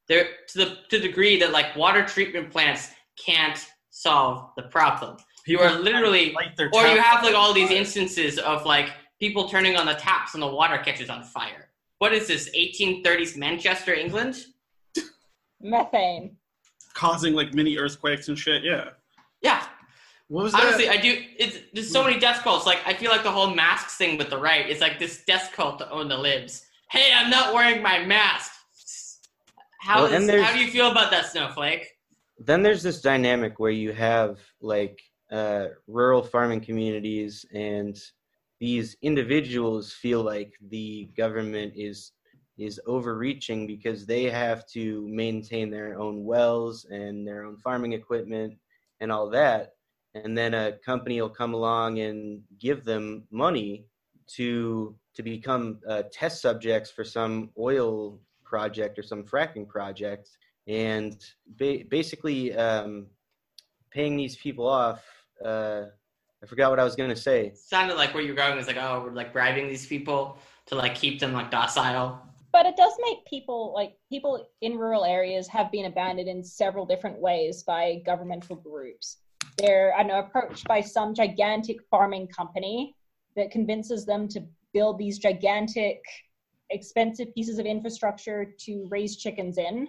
There 0.08 0.28
to 0.48 0.58
the 0.58 0.64
to 0.90 0.98
the 0.98 1.08
degree 1.08 1.38
that 1.40 1.52
like 1.52 1.74
water 1.76 2.04
treatment 2.04 2.50
plants 2.50 2.90
can't 3.24 3.58
solve 3.90 4.50
the 4.56 4.62
problem. 4.64 5.16
You 5.46 5.60
are 5.60 5.78
literally 5.78 6.34
or 6.72 6.86
you 6.86 7.00
have 7.00 7.22
like 7.22 7.34
all 7.34 7.52
these 7.52 7.70
instances 7.70 8.38
of 8.38 8.64
like 8.64 8.90
people 9.20 9.48
turning 9.48 9.76
on 9.76 9.86
the 9.86 9.94
taps 9.94 10.34
and 10.34 10.42
the 10.42 10.46
water 10.46 10.78
catches 10.78 11.08
on 11.08 11.22
fire. 11.22 11.70
What 11.98 12.12
is 12.12 12.28
this? 12.28 12.50
1830s 12.50 13.36
Manchester, 13.36 13.94
England? 13.94 14.36
Methane. 15.60 16.36
Causing 16.96 17.34
like 17.34 17.52
mini 17.54 17.76
earthquakes 17.78 18.28
and 18.28 18.38
shit. 18.38 18.64
Yeah. 18.64 18.88
Yeah. 19.42 19.62
What 20.28 20.44
was 20.44 20.52
that? 20.54 20.64
Honestly, 20.64 20.88
I 20.88 20.96
do. 20.96 21.22
It's 21.38 21.58
there's 21.72 21.92
so 21.92 22.02
many 22.02 22.18
death 22.18 22.42
cults. 22.42 22.66
Like 22.66 22.80
I 22.84 22.94
feel 22.94 23.10
like 23.12 23.22
the 23.22 23.30
whole 23.30 23.54
masks 23.54 23.96
thing 23.96 24.18
with 24.18 24.30
the 24.30 24.38
right 24.38 24.68
is 24.68 24.80
like 24.80 24.98
this 24.98 25.22
death 25.24 25.52
cult 25.54 25.78
to 25.78 25.90
own 25.90 26.08
the 26.08 26.16
libs. 26.16 26.64
Hey, 26.90 27.12
I'm 27.14 27.30
not 27.30 27.54
wearing 27.54 27.82
my 27.82 28.04
mask. 28.04 28.50
How 29.78 30.02
Well, 30.02 30.12
is- 30.12 30.44
how 30.44 30.52
do 30.52 30.58
you 30.58 30.70
feel 30.70 30.90
about 30.90 31.10
that 31.12 31.26
snowflake? 31.26 31.92
then 32.38 32.62
there's 32.62 32.82
this 32.82 33.00
dynamic 33.00 33.58
where 33.58 33.70
you 33.70 33.92
have 33.92 34.38
like 34.60 35.00
uh, 35.30 35.68
rural 35.86 36.22
farming 36.22 36.60
communities 36.60 37.46
and 37.54 37.96
these 38.60 38.94
individuals 39.00 39.92
feel 39.94 40.22
like 40.22 40.52
the 40.68 41.08
government 41.16 41.72
is 41.76 42.12
is 42.58 42.80
overreaching 42.86 43.66
because 43.66 44.06
they 44.06 44.24
have 44.24 44.66
to 44.66 45.06
maintain 45.08 45.70
their 45.70 45.98
own 45.98 46.24
wells 46.24 46.86
and 46.90 47.26
their 47.26 47.44
own 47.44 47.56
farming 47.56 47.92
equipment 47.92 48.54
and 49.00 49.12
all 49.12 49.28
that 49.28 49.72
and 50.24 50.36
then 50.36 50.54
a 50.54 50.72
company 50.84 51.20
will 51.20 51.28
come 51.28 51.54
along 51.54 51.98
and 51.98 52.42
give 52.58 52.84
them 52.84 53.24
money 53.30 53.84
to 54.26 54.96
to 55.14 55.22
become 55.22 55.78
uh, 55.88 56.02
test 56.12 56.42
subjects 56.42 56.90
for 56.90 57.04
some 57.04 57.50
oil 57.58 58.18
project 58.44 58.98
or 58.98 59.02
some 59.02 59.22
fracking 59.24 59.66
project 59.66 60.28
and 60.66 61.24
ba- 61.56 61.84
basically 61.88 62.54
um, 62.54 63.06
paying 63.90 64.16
these 64.16 64.36
people 64.36 64.66
off. 64.66 65.02
Uh, 65.42 65.84
I 66.42 66.46
forgot 66.46 66.70
what 66.70 66.78
I 66.78 66.84
was 66.84 66.96
going 66.96 67.08
to 67.08 67.16
say. 67.16 67.52
sounded 67.54 67.96
like 67.96 68.12
where 68.12 68.22
you're 68.22 68.34
going 68.34 68.58
is 68.58 68.66
like, 68.66 68.76
oh, 68.76 69.02
we're 69.04 69.12
like 69.12 69.32
bribing 69.32 69.68
these 69.68 69.86
people 69.86 70.38
to 70.66 70.74
like 70.74 70.94
keep 70.94 71.18
them 71.18 71.32
like 71.32 71.50
docile. 71.50 72.25
But 72.56 72.64
it 72.64 72.74
does 72.74 72.94
make 73.02 73.22
people 73.26 73.74
like 73.74 73.98
people 74.08 74.42
in 74.62 74.78
rural 74.78 75.04
areas 75.04 75.46
have 75.48 75.70
been 75.70 75.84
abandoned 75.84 76.26
in 76.26 76.42
several 76.42 76.86
different 76.86 77.20
ways 77.20 77.62
by 77.62 78.00
governmental 78.06 78.56
groups. 78.56 79.18
They're 79.58 79.92
I 79.94 80.02
know 80.02 80.20
approached 80.20 80.66
by 80.66 80.80
some 80.80 81.12
gigantic 81.12 81.76
farming 81.90 82.28
company 82.28 82.96
that 83.36 83.50
convinces 83.50 84.06
them 84.06 84.26
to 84.28 84.42
build 84.72 84.96
these 84.96 85.18
gigantic, 85.18 86.02
expensive 86.70 87.34
pieces 87.34 87.58
of 87.58 87.66
infrastructure 87.66 88.46
to 88.60 88.86
raise 88.88 89.18
chickens 89.18 89.58
in. 89.58 89.86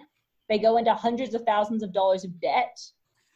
They 0.50 0.58
go 0.58 0.76
into 0.76 0.92
hundreds 0.92 1.34
of 1.34 1.44
thousands 1.44 1.82
of 1.82 1.94
dollars 1.94 2.24
of 2.24 2.38
debt. 2.38 2.78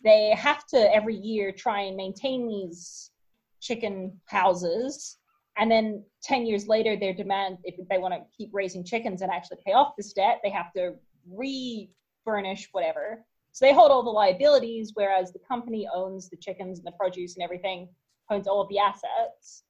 They 0.04 0.34
have 0.36 0.66
to 0.66 0.94
every 0.94 1.16
year 1.16 1.52
try 1.52 1.80
and 1.84 1.96
maintain 1.96 2.46
these 2.46 3.12
chicken 3.60 4.20
houses 4.26 5.16
and 5.58 5.70
then 5.70 6.04
10 6.22 6.46
years 6.46 6.66
later 6.66 6.96
their 6.96 7.12
demand 7.12 7.58
if 7.64 7.74
they 7.88 7.98
want 7.98 8.14
to 8.14 8.20
keep 8.36 8.50
raising 8.52 8.84
chickens 8.84 9.22
and 9.22 9.30
actually 9.30 9.58
pay 9.64 9.72
off 9.72 9.94
this 9.96 10.12
debt 10.12 10.40
they 10.42 10.50
have 10.50 10.72
to 10.72 10.94
refurnish 11.30 12.68
whatever. 12.72 13.24
So 13.52 13.66
they 13.66 13.74
hold 13.74 13.90
all 13.90 14.02
the 14.02 14.10
liabilities 14.10 14.92
whereas 14.94 15.32
the 15.32 15.40
company 15.40 15.88
owns 15.94 16.28
the 16.28 16.36
chickens 16.36 16.78
and 16.78 16.86
the 16.86 16.92
produce 16.92 17.36
and 17.36 17.44
everything 17.44 17.88
owns 18.30 18.46
all 18.46 18.60
of 18.60 18.68
the 18.68 18.78
assets. 18.78 19.64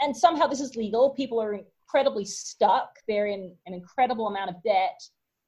And 0.00 0.16
somehow 0.16 0.46
this 0.46 0.60
is 0.60 0.76
legal. 0.76 1.10
People 1.10 1.40
are 1.40 1.54
incredibly 1.54 2.24
stuck. 2.24 2.90
They're 3.06 3.26
in 3.26 3.54
an 3.66 3.74
incredible 3.74 4.28
amount 4.28 4.50
of 4.50 4.62
debt. 4.62 5.00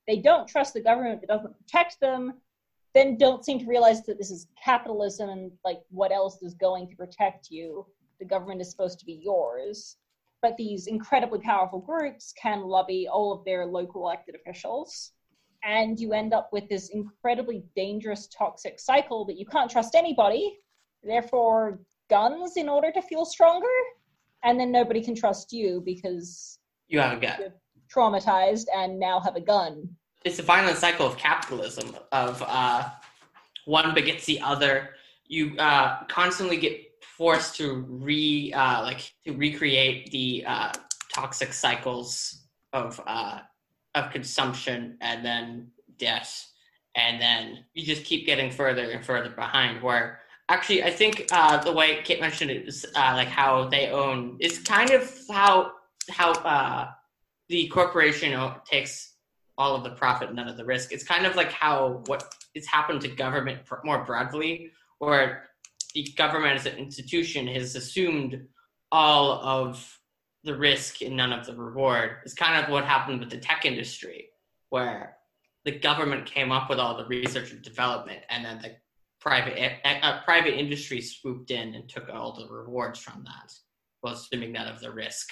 They 0.07 0.19
don't 0.19 0.49
trust 0.49 0.75
the 0.75 0.83
government 0.83 1.21
that 1.21 1.29
doesn't 1.29 1.57
protect 1.59 2.01
them 2.01 2.35
then 2.95 3.17
don't 3.17 3.45
seem 3.45 3.59
to 3.59 3.67
realize 3.67 4.05
that 4.05 4.19
this 4.19 4.31
is 4.31 4.49
capitalism 4.63 5.31
and 5.31 5.53
like 5.65 5.79
what 5.91 6.13
else 6.13 6.43
is 6.43 6.55
going 6.55 6.89
to 6.89 6.97
protect 6.97 7.51
you 7.51 7.87
the 8.21 8.27
government 8.27 8.61
is 8.61 8.71
supposed 8.71 9.01
to 9.01 9.07
be 9.07 9.21
yours. 9.25 9.97
But 10.43 10.57
these 10.57 10.87
incredibly 10.87 11.41
powerful 11.41 11.81
groups 11.81 12.33
can 12.41 12.63
lobby 12.63 13.09
all 13.11 13.33
of 13.33 13.45
their 13.45 13.67
local 13.67 14.03
elected 14.03 14.37
officials. 14.37 15.13
And 15.65 15.99
you 15.99 16.13
end 16.13 16.33
up 16.33 16.49
with 16.53 16.69
this 16.69 16.91
incredibly 16.91 17.65
dangerous, 17.77 18.29
toxic 18.29 18.79
cycle 18.81 19.25
that 19.27 19.37
you 19.37 19.45
can't 19.45 19.71
trust 19.71 19.95
anybody. 19.95 20.59
Therefore, 21.03 21.81
guns 22.09 22.57
in 22.57 22.69
order 22.69 22.91
to 22.93 23.03
feel 23.03 23.25
stronger. 23.27 23.67
And 24.43 24.59
then 24.59 24.73
nobody 24.73 25.03
can 25.03 25.15
trust 25.15 25.53
you 25.53 25.83
because 25.85 26.59
You 26.89 27.01
have 27.01 27.23
a 27.23 27.37
you're 27.39 27.55
traumatized 27.95 28.67
and 28.75 28.99
now 28.99 29.21
have 29.21 29.37
a 29.37 29.41
gun. 29.41 29.89
it's 30.25 30.39
a 30.39 30.43
violent 30.43 30.79
cycle 30.79 31.07
of 31.07 31.17
capitalism 31.19 31.95
of 32.13 32.43
uh, 32.47 32.89
one 33.67 33.93
begets 33.95 34.25
the 34.25 34.41
other 34.41 34.91
you 35.27 35.57
uh, 35.59 36.05
constantly 36.09 36.57
get 36.57 36.90
forced 37.17 37.57
to 37.57 37.85
re 37.89 38.53
uh, 38.53 38.83
like 38.83 39.13
to 39.25 39.33
recreate 39.37 40.11
the 40.11 40.45
uh, 40.47 40.73
toxic 41.15 41.53
cycles 41.53 42.47
of 42.73 43.01
uh, 43.07 43.41
of 43.95 44.11
consumption 44.11 44.97
and 45.01 45.25
then 45.25 45.69
death 45.99 46.47
and 46.97 47.21
then 47.21 47.65
you 47.75 47.85
just 47.85 48.05
keep 48.05 48.27
getting 48.27 48.51
further 48.51 48.91
and 48.91 49.05
further 49.05 49.31
behind 49.31 49.83
where 49.83 50.21
actually 50.49 50.83
i 50.83 50.91
think 50.91 51.27
uh, 51.33 51.57
the 51.59 51.73
way 51.73 52.01
kate 52.05 52.21
mentioned 52.21 52.51
it 52.51 52.67
is 52.67 52.87
uh, 52.97 53.13
like 53.15 53.29
how 53.29 53.69
they 53.69 53.91
own 53.91 54.37
is 54.41 54.59
kind 54.61 54.91
of 54.91 55.13
how 55.31 55.73
how 56.09 56.33
uh, 56.33 56.89
the 57.49 57.69
corporation 57.69 58.39
takes 58.65 59.11
all 59.61 59.77
of 59.77 59.85
the 59.85 59.91
profit, 59.91 60.35
none 60.35 60.49
of 60.49 60.57
the 60.57 60.65
risk. 60.65 60.91
It's 60.91 61.05
kind 61.05 61.27
of 61.27 61.37
like 61.37 61.53
how 61.53 62.03
what 62.07 62.35
has 62.57 62.67
happened 62.67 63.03
to 63.03 63.09
government 63.09 63.61
more 63.85 64.03
broadly, 64.05 64.71
where 64.99 65.50
the 65.95 66.13
government 66.17 66.57
as 66.57 66.67
an 66.67 66.77
institution 66.77 67.47
has 67.49 67.77
assumed 67.77 68.47
all 68.93 69.33
of 69.33 69.99
the 70.45 70.57
risk 70.57 71.03
and 71.03 71.17
none 71.17 71.33
of 71.33 71.47
the 71.47 71.55
reward. 71.55 72.19
It's 72.25 72.35
kind 72.35 72.63
of 72.63 72.71
what 72.71 72.85
happened 72.85 73.21
with 73.21 73.31
the 73.31 73.39
tech 73.39 73.65
industry, 73.65 74.31
where 74.71 75.17
the 75.65 75.79
government 75.79 76.27
came 76.27 76.53
up 76.53 76.71
with 76.71 76.79
all 76.79 76.97
the 76.97 77.07
research 77.07 77.53
and 77.53 77.63
development, 77.63 78.21
and 78.31 78.45
then 78.45 78.61
the 78.63 78.77
private 79.21 79.81
uh, 79.85 80.23
private 80.25 80.59
industry 80.59 81.01
swooped 81.01 81.51
in 81.51 81.75
and 81.75 81.89
took 81.89 82.09
all 82.09 82.33
the 82.33 82.53
rewards 82.53 82.99
from 82.99 83.23
that, 83.25 83.53
while 84.01 84.15
assuming 84.15 84.53
none 84.53 84.69
of 84.69 84.81
the 84.81 84.91
risk. 84.91 85.31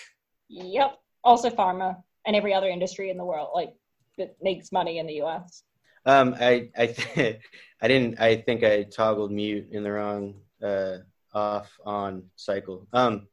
Yep. 0.49 0.99
Also, 1.25 1.51
pharma 1.51 1.97
and 2.27 2.37
every 2.37 2.53
other 2.53 2.69
industry 2.69 3.11
in 3.11 3.17
the 3.17 3.25
world, 3.25 3.51
like 3.55 3.73
that 4.19 4.37
makes 4.43 4.71
money 4.73 4.99
in 4.99 5.07
the 5.07 5.15
U.S. 5.15 5.63
Um, 6.05 6.35
I 6.39 6.69
I 6.77 6.87
th- 6.87 7.41
I 7.83 7.89
didn't. 7.89 8.21
I 8.21 8.37
think 8.37 8.63
I 8.65 8.83
toggled 8.83 9.33
mute 9.33 9.69
in 9.71 9.83
the 9.83 9.93
wrong 9.93 10.35
uh, 10.63 10.99
off 11.35 11.71
on 11.85 12.23
cycle. 12.37 12.87
Um, 12.93 13.29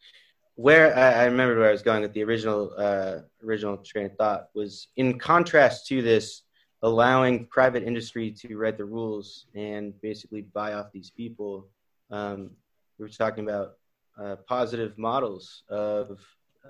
where 0.56 0.98
I, 0.98 1.24
I 1.24 1.26
remembered 1.26 1.58
where 1.58 1.70
I 1.70 1.72
was 1.72 1.82
going 1.82 2.02
with 2.02 2.14
the 2.14 2.24
original 2.24 2.74
uh, 2.78 3.20
original 3.44 3.78
train 3.78 4.06
of 4.06 4.16
thought 4.16 4.50
was 4.54 4.88
in 4.96 5.20
contrast 5.20 5.88
to 5.88 6.02
this 6.02 6.44
allowing 6.82 7.48
private 7.48 7.84
industry 7.84 8.32
to 8.32 8.58
write 8.58 8.78
the 8.78 8.86
rules 8.86 9.48
and 9.56 10.00
basically 10.02 10.42
buy 10.42 10.74
off 10.74 10.92
these 10.94 11.10
people. 11.10 11.68
um, 12.12 12.52
we 12.98 13.04
were 13.04 13.10
talking 13.10 13.44
about 13.44 13.74
uh, 14.22 14.38
positive 14.48 14.98
models 14.98 15.64
of 15.70 16.20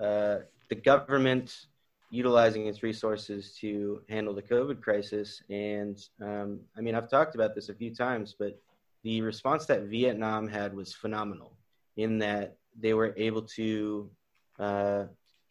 uh, 0.00 0.38
the 0.68 0.74
government 0.74 1.66
utilizing 2.10 2.66
its 2.66 2.82
resources 2.82 3.56
to 3.60 4.00
handle 4.08 4.34
the 4.34 4.42
COVID 4.42 4.80
crisis. 4.80 5.42
And 5.50 5.98
um, 6.20 6.60
I 6.76 6.80
mean, 6.80 6.94
I've 6.94 7.10
talked 7.10 7.34
about 7.34 7.54
this 7.54 7.68
a 7.68 7.74
few 7.74 7.94
times, 7.94 8.34
but 8.38 8.60
the 9.06 9.20
response 9.20 9.66
that 9.66 9.82
Vietnam 9.82 10.48
had 10.48 10.74
was 10.74 10.92
phenomenal 10.92 11.52
in 11.96 12.18
that 12.18 12.56
they 12.76 12.92
were 12.92 13.14
able 13.16 13.42
to 13.42 14.10
uh, 14.58 15.04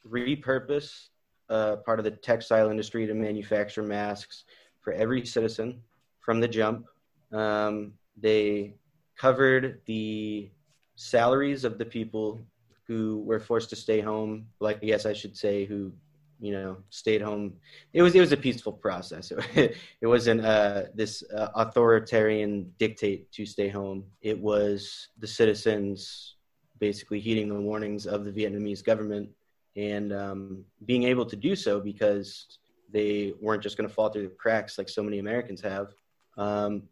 repurpose 0.05 1.07
uh, 1.49 1.77
part 1.77 1.97
of 1.97 2.03
the 2.03 2.11
textile 2.11 2.69
industry 2.69 3.07
to 3.07 3.13
manufacture 3.13 3.81
masks 3.81 4.43
for 4.81 4.91
every 4.91 5.25
citizen 5.25 5.79
from 6.19 6.41
the 6.41 6.47
jump. 6.49 6.85
Um, 7.31 7.93
they 8.21 8.75
covered 9.17 9.79
the 9.85 10.51
salaries 10.97 11.63
of 11.63 11.77
the 11.77 11.85
people 11.85 12.41
who 12.87 13.23
were 13.25 13.39
forced 13.39 13.69
to 13.69 13.77
stay 13.77 14.01
home. 14.01 14.47
Like 14.59 14.83
I 14.83 14.87
guess 14.87 15.05
I 15.05 15.13
should 15.13 15.37
say 15.37 15.63
who 15.63 15.93
you 16.39 16.51
know 16.51 16.77
stayed 16.89 17.21
home. 17.21 17.53
It 17.93 18.01
was 18.01 18.15
it 18.15 18.19
was 18.19 18.31
a 18.31 18.37
peaceful 18.37 18.73
process. 18.73 19.31
it 19.55 19.77
wasn't 20.01 20.45
uh, 20.45 20.83
this 20.93 21.23
uh, 21.35 21.49
authoritarian 21.55 22.71
dictate 22.77 23.31
to 23.33 23.45
stay 23.45 23.69
home. 23.69 24.05
It 24.21 24.39
was 24.39 25.09
the 25.19 25.27
citizens 25.27 26.35
basically 26.79 27.19
heeding 27.19 27.47
the 27.49 27.55
warnings 27.55 28.05
of 28.05 28.25
the 28.25 28.31
Vietnamese 28.31 28.83
government 28.83 29.29
and 29.75 30.13
um, 30.13 30.65
being 30.85 31.03
able 31.03 31.25
to 31.25 31.35
do 31.35 31.55
so 31.55 31.79
because 31.79 32.59
they 32.91 33.33
weren't 33.41 33.63
just 33.63 33.77
going 33.77 33.87
to 33.87 33.93
fall 33.93 34.09
through 34.09 34.23
the 34.23 34.35
cracks 34.35 34.77
like 34.77 34.89
so 34.89 35.03
many 35.03 35.19
Americans 35.19 35.61
have. 35.61 35.93
Um, 36.37 36.83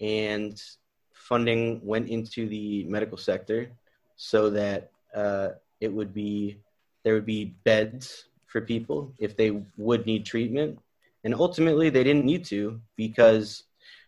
and 0.00 0.60
funding 1.12 1.80
went 1.84 2.08
into 2.08 2.48
the 2.48 2.84
medical 2.84 3.18
sector 3.18 3.70
so 4.16 4.50
that 4.50 4.90
uh, 5.14 5.50
it 5.80 5.92
would 5.92 6.12
be 6.12 6.58
there 7.02 7.14
would 7.14 7.26
be 7.26 7.56
beds 7.64 8.26
for 8.50 8.60
people 8.60 9.14
if 9.18 9.36
they 9.36 9.62
would 9.76 10.04
need 10.06 10.26
treatment. 10.26 10.78
And 11.24 11.34
ultimately 11.34 11.88
they 11.88 12.04
didn't 12.04 12.24
need 12.24 12.44
to 12.46 12.80
because 12.96 13.64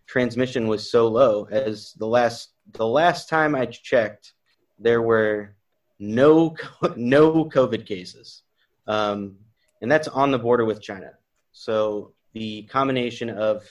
transmission 0.07 0.67
was 0.67 0.91
so 0.91 1.09
low. 1.09 1.47
As 1.51 1.93
the 1.95 2.07
last 2.07 2.51
the 2.73 2.87
last 2.87 3.29
time 3.29 3.55
i 3.55 3.67
checked 3.67 4.35
there 4.79 5.03
were 5.03 5.55
no 5.99 6.57
no 6.97 7.45
covid 7.45 7.87
cases. 7.87 8.43
Um, 8.87 9.37
and 9.81 9.91
that's 9.91 10.09
on 10.09 10.31
the 10.33 10.39
border 10.39 10.65
with 10.65 10.83
china. 10.83 11.13
So 11.53 12.13
the 12.33 12.63
combination 12.63 13.31
of 13.31 13.65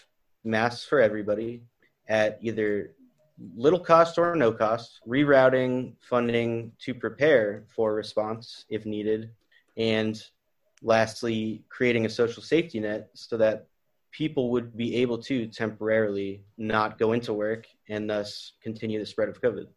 masks 0.44 0.86
for 0.86 1.02
everybody 1.02 1.62
at 2.08 2.40
either 2.42 2.92
little 3.56 3.80
cost 3.80 4.18
or 4.18 4.36
no 4.36 4.52
cost, 4.52 5.02
rerouting 5.08 5.94
funding 6.00 6.72
to 6.80 6.94
prepare 6.94 7.64
for 7.68 7.94
response 7.94 8.66
if 8.70 8.86
needed, 8.86 9.32
and 9.78 10.22
lastly, 10.82 11.64
creating 11.70 12.06
a 12.06 12.10
social 12.10 12.42
safety 12.44 12.80
net 12.80 13.10
so 13.14 13.38
that 13.38 13.68
people 14.12 14.50
would 14.52 14.76
be 14.76 14.96
able 14.98 15.18
to 15.18 15.48
temporarily 15.48 16.44
not 16.58 16.98
go 17.00 17.14
into 17.14 17.34
work 17.34 17.66
and 17.90 18.10
thus 18.10 18.54
continue 18.62 19.00
the 19.00 19.06
spread 19.06 19.30
of 19.30 19.42
COVID. 19.42 19.68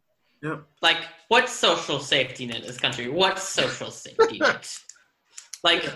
Yep. 0.43 0.63
Like, 0.83 0.99
what 1.29 1.49
social 1.49 2.01
safety 2.01 2.47
net 2.47 2.57
in 2.61 2.67
this 2.67 2.79
country? 2.79 3.09
What 3.09 3.39
social 3.39 3.91
safety 3.91 4.39
net? 4.41 4.77
Like, 5.63 5.89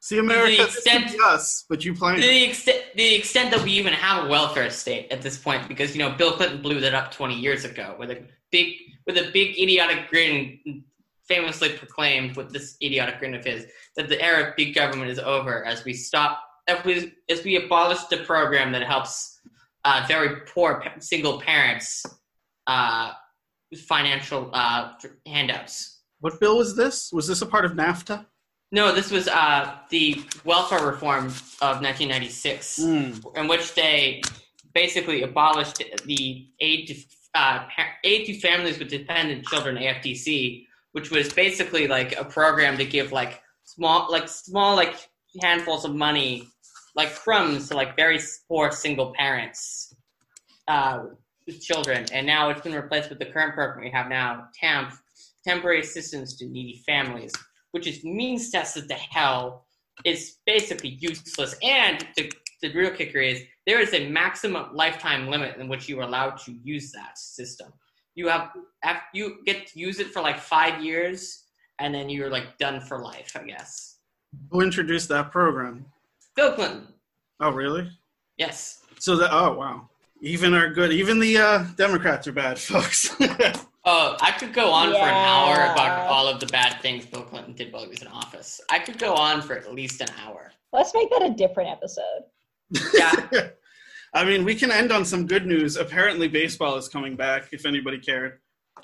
See, 0.00 0.18
America, 0.18 0.56
the 0.56 0.62
extent- 0.64 1.14
us, 1.22 1.64
but 1.68 1.84
you 1.84 1.94
plan 1.94 2.18
it. 2.18 2.22
the 2.22 2.44
extent 2.44 2.82
the 2.94 3.14
extent 3.14 3.50
that 3.52 3.62
we 3.64 3.70
even 3.72 3.94
have 3.94 4.24
a 4.26 4.28
welfare 4.28 4.68
state 4.68 5.10
at 5.10 5.22
this 5.22 5.38
point, 5.38 5.66
because 5.66 5.96
you 5.96 6.02
know 6.02 6.10
Bill 6.14 6.32
Clinton 6.32 6.60
blew 6.60 6.78
that 6.80 6.92
up 6.94 7.10
20 7.10 7.34
years 7.38 7.64
ago 7.64 7.96
with 7.98 8.10
a 8.10 8.22
big 8.52 8.74
with 9.06 9.16
a 9.16 9.30
big 9.32 9.58
idiotic 9.58 10.10
grin, 10.10 10.84
famously 11.28 11.70
proclaimed 11.70 12.36
with 12.36 12.52
this 12.52 12.76
idiotic 12.82 13.18
grin 13.18 13.34
of 13.34 13.44
his 13.44 13.66
that 13.96 14.08
the 14.08 14.20
era 14.20 14.48
of 14.48 14.56
big 14.56 14.74
government 14.74 15.10
is 15.10 15.18
over 15.18 15.64
as 15.64 15.84
we 15.84 15.92
stop 15.94 16.40
as 16.68 16.82
we 16.84 17.12
as 17.30 17.44
we 17.44 17.56
abolish 17.56 18.02
the 18.04 18.18
program 18.18 18.72
that 18.72 18.82
helps 18.82 19.40
uh, 19.84 20.04
very 20.08 20.40
poor 20.46 20.82
single 20.98 21.40
parents 21.40 22.04
uh, 22.66 23.12
financial 23.86 24.50
uh, 24.52 24.92
handouts. 25.26 26.02
What 26.20 26.40
bill 26.40 26.58
was 26.58 26.74
this? 26.76 27.12
Was 27.12 27.26
this 27.26 27.42
a 27.42 27.46
part 27.46 27.64
of 27.64 27.72
NAFTA? 27.72 28.24
No, 28.72 28.92
this 28.94 29.10
was 29.10 29.28
uh, 29.28 29.74
the 29.90 30.22
welfare 30.44 30.84
reform 30.86 31.26
of 31.60 31.82
1996 31.82 32.80
Mm. 32.80 33.36
in 33.36 33.46
which 33.48 33.74
they 33.74 34.22
basically 34.74 35.22
abolished 35.22 35.82
the 36.06 36.48
aid 36.60 36.88
to 36.88 36.94
uh, 37.34 37.66
aid 38.04 38.26
to 38.26 38.40
families 38.40 38.78
with 38.78 38.88
dependent 38.88 39.44
children 39.46 39.76
(AFDC), 39.76 40.66
which 40.94 41.10
was 41.10 41.32
basically 41.32 41.88
like 41.88 42.16
a 42.16 42.24
program 42.24 42.78
to 42.78 42.84
give 42.84 43.10
like 43.10 43.42
small, 43.64 44.10
like 44.12 44.28
small, 44.28 44.76
like 44.76 44.94
handfuls 45.42 45.84
of 45.84 45.92
money, 45.92 46.48
like 46.94 47.12
crumbs 47.16 47.68
to 47.68 47.74
like 47.74 47.96
very 47.96 48.20
poor 48.46 48.70
single 48.70 49.12
parents 49.12 49.92
uh, 50.68 51.02
with 51.48 51.60
children. 51.60 52.06
And 52.12 52.24
now 52.24 52.48
it's 52.50 52.60
been 52.60 52.74
replaced 52.74 53.10
with 53.10 53.18
the 53.18 53.26
current 53.26 53.54
program 53.54 53.84
we 53.84 53.90
have 53.90 54.08
now, 54.08 54.44
TANF, 54.62 54.96
temporary 55.44 55.80
assistance 55.80 56.36
to 56.36 56.46
needy 56.46 56.80
families, 56.86 57.32
which 57.72 57.88
is 57.88 58.04
means 58.04 58.50
tested 58.50 58.88
to 58.88 58.94
hell. 58.94 59.66
It's 60.04 60.38
basically 60.46 60.96
useless. 61.00 61.56
And 61.60 62.06
the, 62.16 62.32
the 62.62 62.72
real 62.72 62.92
kicker 62.92 63.18
is 63.18 63.42
there 63.66 63.80
is 63.80 63.92
a 63.94 64.08
maximum 64.10 64.76
lifetime 64.76 65.26
limit 65.26 65.56
in 65.56 65.66
which 65.66 65.88
you 65.88 65.98
are 65.98 66.04
allowed 66.04 66.38
to 66.44 66.52
use 66.62 66.92
that 66.92 67.18
system. 67.18 67.72
You 68.14 68.28
have 68.28 68.50
you 69.12 69.38
get 69.44 69.66
to 69.68 69.78
use 69.78 69.98
it 69.98 70.08
for 70.08 70.22
like 70.22 70.38
five 70.38 70.82
years, 70.82 71.44
and 71.80 71.94
then 71.94 72.08
you're 72.08 72.30
like 72.30 72.58
done 72.58 72.80
for 72.80 72.98
life, 73.00 73.32
I 73.38 73.44
guess. 73.44 73.96
Who 74.50 74.60
introduced 74.60 75.08
that 75.08 75.30
program? 75.30 75.84
Bill 76.36 76.52
Clinton, 76.52 76.88
Oh, 77.40 77.50
really? 77.50 77.90
yes. 78.36 78.80
So 78.98 79.16
that 79.16 79.30
oh 79.32 79.54
wow. 79.54 79.88
Even 80.20 80.54
our 80.54 80.70
good, 80.70 80.92
even 80.92 81.18
the 81.18 81.36
uh, 81.36 81.64
Democrats 81.76 82.26
are 82.28 82.32
bad, 82.32 82.58
folks. 82.70 83.14
Oh, 83.84 84.16
I 84.22 84.30
could 84.32 84.54
go 84.54 84.70
on 84.70 84.90
for 84.92 84.96
an 84.96 85.14
hour 85.14 85.72
about 85.72 86.08
all 86.08 86.26
of 86.26 86.40
the 86.40 86.46
bad 86.46 86.80
things 86.80 87.04
Bill 87.04 87.22
Clinton 87.22 87.52
did 87.52 87.70
while 87.72 87.82
he 87.82 87.88
was 87.88 88.00
in 88.00 88.08
office. 88.08 88.58
I 88.70 88.78
could 88.78 88.98
go 88.98 89.14
on 89.14 89.42
for 89.42 89.54
at 89.54 89.74
least 89.74 90.00
an 90.00 90.08
hour. 90.24 90.52
Let's 90.72 90.94
make 90.94 91.10
that 91.10 91.22
a 91.22 91.30
different 91.30 91.68
episode. 91.70 92.22
Yeah. 92.94 93.50
I 94.14 94.24
mean, 94.24 94.44
we 94.44 94.54
can 94.54 94.70
end 94.70 94.92
on 94.92 95.04
some 95.04 95.26
good 95.26 95.44
news. 95.46 95.76
Apparently, 95.76 96.28
baseball 96.28 96.76
is 96.76 96.88
coming 96.88 97.16
back. 97.16 97.48
If 97.52 97.66
anybody 97.66 97.98
cared. 97.98 98.38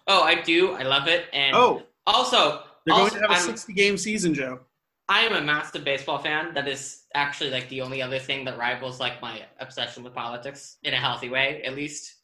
Oh, 0.06 0.22
I 0.22 0.40
do. 0.42 0.72
I 0.72 0.82
love 0.82 1.06
it. 1.08 1.26
And 1.32 1.54
Oh, 1.54 1.82
also, 2.06 2.64
they're 2.84 2.94
going 2.96 3.02
also, 3.04 3.14
to 3.16 3.20
have 3.22 3.30
a 3.30 3.34
I'm- 3.34 3.44
60 3.46 3.72
game 3.72 3.96
season, 3.96 4.34
Joe. 4.34 4.60
I 5.08 5.20
am 5.22 5.32
a 5.34 5.40
massive 5.40 5.82
baseball 5.84 6.18
fan. 6.18 6.54
That 6.54 6.68
is 6.68 7.02
actually 7.14 7.50
like 7.50 7.68
the 7.68 7.80
only 7.80 8.00
other 8.00 8.18
thing 8.20 8.44
that 8.44 8.56
rivals 8.56 9.00
like 9.00 9.20
my 9.20 9.42
obsession 9.58 10.04
with 10.04 10.14
politics 10.14 10.76
in 10.84 10.94
a 10.94 10.96
healthy 10.96 11.28
way, 11.28 11.62
at 11.64 11.74
least. 11.74 12.14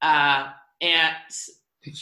Uh, 0.00 0.48
and 0.80 1.14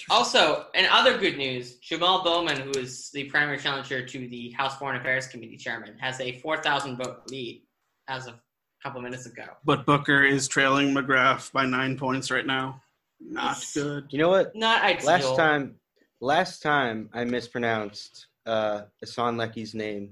also, 0.08 0.66
in 0.74 0.86
other 0.86 1.18
good 1.18 1.36
news, 1.36 1.78
Jamal 1.78 2.22
Bowman, 2.22 2.58
who 2.60 2.70
is 2.78 3.10
the 3.10 3.24
primary 3.24 3.58
challenger 3.58 4.06
to 4.06 4.28
the 4.28 4.50
House 4.50 4.78
Foreign 4.78 5.00
Affairs 5.00 5.26
Committee 5.26 5.56
chairman, 5.56 5.98
has 5.98 6.20
a 6.20 6.38
4,000 6.40 6.96
vote 6.96 7.22
lead 7.28 7.62
as 8.08 8.26
of 8.28 8.34
couple 8.84 9.00
minutes 9.00 9.24
ago. 9.24 9.44
But 9.64 9.86
Booker 9.86 10.22
is 10.22 10.46
trailing 10.46 10.94
McGrath 10.94 11.50
by 11.52 11.64
nine 11.64 11.96
points 11.96 12.30
right 12.30 12.44
now. 12.46 12.82
Not 13.18 13.56
Yes. 13.56 13.72
good. 13.72 14.06
You 14.10 14.18
know 14.18 14.28
what? 14.28 14.54
Not 14.54 14.82
ideal. 14.82 15.06
Last 15.06 15.36
time, 15.36 15.76
last 16.20 16.62
time 16.62 17.08
I 17.14 17.24
mispronounced 17.24 18.26
uh, 18.44 18.82
Hassan 19.00 19.38
Lecky's 19.38 19.74
name, 19.74 20.10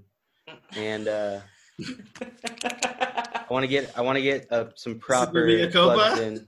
and 0.75 1.07
uh, 1.07 1.41
I 1.85 3.45
want 3.51 3.63
to 3.65 3.69
get 3.69 3.93
I 3.97 4.01
want 4.01 4.17
to 4.17 4.23
get 4.23 4.51
uh, 4.51 4.67
some 4.75 4.99
proper 4.99 5.69
plugs 5.71 6.19
in. 6.21 6.47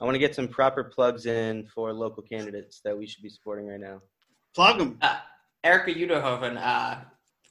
I 0.00 0.04
want 0.04 0.14
to 0.14 0.18
get 0.18 0.34
some 0.34 0.48
proper 0.48 0.82
plugs 0.84 1.26
in 1.26 1.66
for 1.66 1.92
local 1.92 2.22
candidates 2.22 2.80
that 2.84 2.96
we 2.96 3.06
should 3.06 3.22
be 3.22 3.28
supporting 3.28 3.66
right 3.66 3.78
now. 3.80 4.00
Plug 4.54 4.78
them. 4.78 4.98
uh, 5.02 5.18
Erica 5.62 5.92
Uyterhoeven, 5.92 6.56
uh, 6.58 6.96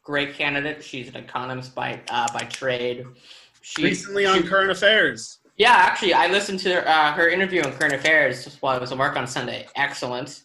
great 0.04 0.34
candidate. 0.34 0.84
She's 0.84 1.10
an 1.10 1.18
economist 1.18 1.76
by 1.76 2.02
uh, 2.10 2.28
by 2.34 2.46
trade. 2.46 3.06
She, 3.64 3.84
Recently 3.84 4.26
on 4.26 4.44
she- 4.44 4.48
Current 4.48 4.72
Affairs. 4.72 5.40
Yeah, 5.56 5.72
actually, 5.72 6.14
I 6.14 6.28
listened 6.28 6.60
to 6.60 6.74
her, 6.74 6.88
uh, 6.88 7.14
her 7.14 7.30
interview 7.30 7.62
on 7.64 7.72
Current 7.74 7.94
Affairs 7.94 8.44
just 8.44 8.62
while 8.62 8.76
I 8.76 8.80
was 8.80 8.92
at 8.92 8.98
work 8.98 9.16
on 9.16 9.26
Sunday. 9.26 9.68
Excellent. 9.76 10.44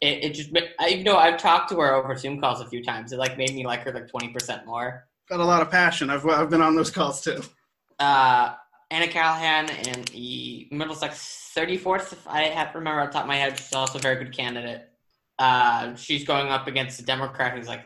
It, 0.00 0.24
it 0.24 0.34
just, 0.34 0.50
I, 0.80 0.88
even 0.88 1.04
though 1.04 1.18
I've 1.18 1.38
talked 1.38 1.68
to 1.70 1.78
her 1.80 1.94
over 1.94 2.16
Zoom 2.16 2.40
calls 2.40 2.60
a 2.60 2.66
few 2.66 2.82
times, 2.82 3.12
it 3.12 3.18
like 3.18 3.38
made 3.38 3.54
me 3.54 3.64
like 3.64 3.82
her 3.82 3.92
like 3.92 4.08
twenty 4.08 4.28
percent 4.28 4.66
more. 4.66 5.06
Got 5.28 5.40
a 5.40 5.44
lot 5.44 5.62
of 5.62 5.70
passion. 5.70 6.10
I've, 6.10 6.26
I've 6.26 6.50
been 6.50 6.62
on 6.62 6.74
those 6.74 6.90
calls 6.90 7.20
too. 7.20 7.42
Uh, 7.98 8.54
Anna 8.90 9.06
Callahan 9.06 9.70
in 9.86 10.02
the 10.12 10.66
Middlesex 10.72 11.52
thirty 11.54 11.76
fourth, 11.76 12.12
if 12.12 12.26
I 12.26 12.44
have 12.44 12.72
to 12.72 12.78
remember 12.78 13.02
on 13.02 13.10
top 13.10 13.22
of 13.22 13.28
my 13.28 13.36
head, 13.36 13.56
she's 13.58 13.72
also 13.74 13.98
a 13.98 14.02
very 14.02 14.16
good 14.24 14.36
candidate. 14.36 14.88
Uh, 15.38 15.94
she's 15.94 16.24
going 16.24 16.48
up 16.48 16.66
against 16.66 16.98
a 17.00 17.04
Democrat 17.04 17.56
who's 17.56 17.68
like 17.68 17.84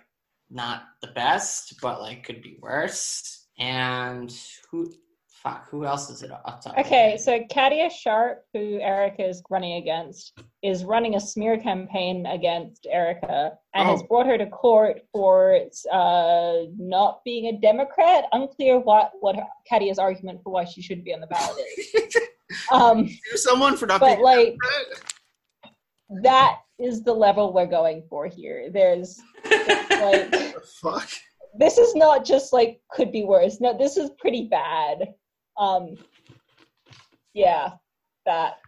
not 0.48 0.84
the 1.02 1.08
best, 1.08 1.74
but 1.82 2.00
like 2.00 2.24
could 2.24 2.40
be 2.40 2.56
worse. 2.62 3.45
And 3.58 4.34
who 4.70 4.92
Fuck, 5.42 5.68
who 5.70 5.84
else 5.84 6.08
is 6.10 6.22
it 6.22 6.30
off 6.32 6.64
top? 6.64 6.76
Okay, 6.78 7.16
so 7.22 7.44
Katia 7.50 7.88
Sharp, 7.90 8.42
who 8.52 8.80
Erica 8.80 9.28
is 9.28 9.42
running 9.50 9.74
against, 9.74 10.32
is 10.62 10.82
running 10.82 11.14
a 11.14 11.20
smear 11.20 11.56
campaign 11.58 12.24
against 12.26 12.86
Erica 12.90 13.52
and 13.74 13.86
has 13.86 14.00
Oh. 14.02 14.06
brought 14.08 14.26
her 14.26 14.38
to 14.38 14.46
court 14.46 15.02
for 15.12 15.60
uh, 15.92 16.54
not 16.78 17.22
being 17.24 17.54
a 17.54 17.60
Democrat. 17.60 18.24
Unclear 18.32 18.80
what 18.80 19.12
what 19.20 19.36
her- 19.36 19.46
Katia's 19.70 19.98
argument 19.98 20.40
for 20.42 20.52
why 20.52 20.64
she 20.64 20.80
shouldn't 20.82 21.04
be 21.04 21.12
on 21.14 21.20
the 21.20 21.26
ballot 21.28 21.64
is. 21.78 22.16
Um, 22.72 23.06
Sue 23.08 23.36
someone 23.36 23.76
for 23.76 23.86
not 23.86 24.00
but 24.00 24.16
being 24.16 24.22
like 24.22 24.56
that 26.22 26.60
is 26.78 27.02
the 27.02 27.12
level 27.12 27.52
we're 27.52 27.66
going 27.66 28.04
for 28.08 28.26
here. 28.26 28.70
There's 28.72 29.20
like 29.44 30.30
The 30.30 30.62
fuck. 30.80 31.08
This 31.58 31.78
is 31.78 31.94
not 31.94 32.24
just 32.24 32.52
like 32.52 32.80
could 32.90 33.12
be 33.12 33.24
worse. 33.24 33.60
No, 33.60 33.76
this 33.76 33.96
is 33.96 34.10
pretty 34.18 34.48
bad. 34.48 35.14
Um, 35.58 35.96
yeah, 37.34 37.72
that. 38.26 38.58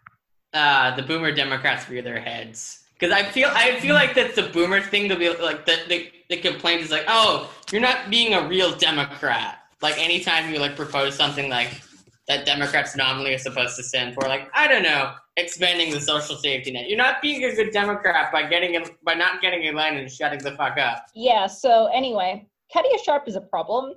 uh, 0.55 0.95
the 0.97 1.03
boomer 1.03 1.33
Democrats 1.33 1.89
rear 1.89 2.03
their 2.03 2.21
heads 2.21 2.85
because 2.99 3.15
I 3.15 3.23
feel 3.23 3.49
I 3.53 3.79
feel 3.81 3.95
like 3.95 4.15
that's 4.15 4.35
the 4.35 4.45
boomer 4.45 4.81
thing 4.81 5.09
to 5.09 5.17
be 5.17 5.29
like 5.29 5.67
the, 5.67 5.79
the 5.89 6.11
the 6.31 6.37
complaint 6.39 6.81
is 6.83 6.91
like 6.91 7.05
oh 7.09 7.51
you're 7.71 7.81
not 7.81 8.11
being 8.11 8.35
a 8.35 8.49
real 8.49 8.75
Democrat 8.77 9.59
like 9.83 9.97
anytime 9.99 10.53
you 10.53 10.59
like 10.59 10.75
propose 10.75 11.15
something 11.15 11.49
like 11.49 11.81
that 12.27 12.45
Democrats 12.45 12.97
nominally 12.97 13.35
are 13.35 13.39
supposed 13.39 13.77
to 13.77 13.83
stand 13.83 14.15
for 14.15 14.23
like 14.29 14.49
I 14.55 14.67
don't 14.69 14.83
know 14.83 15.13
expanding 15.37 15.93
the 15.93 16.01
social 16.01 16.37
safety 16.37 16.73
net 16.73 16.89
you're 16.89 16.99
not 16.99 17.23
being 17.23 17.45
a 17.45 17.55
good 17.55 17.71
Democrat 17.73 18.33
by 18.33 18.43
getting 18.49 18.75
in, 18.75 18.85
by 19.05 19.15
not 19.15 19.41
getting 19.41 19.63
in 19.63 19.75
line 19.77 19.97
and 19.97 20.11
shutting 20.11 20.41
the 20.41 20.53
fuck 20.57 20.79
up 20.79 21.07
Yeah, 21.15 21.47
so 21.47 21.87
anyway, 21.95 22.48
Katia 22.73 22.99
Sharp 23.05 23.27
is 23.29 23.37
a 23.37 23.41
problem 23.41 23.95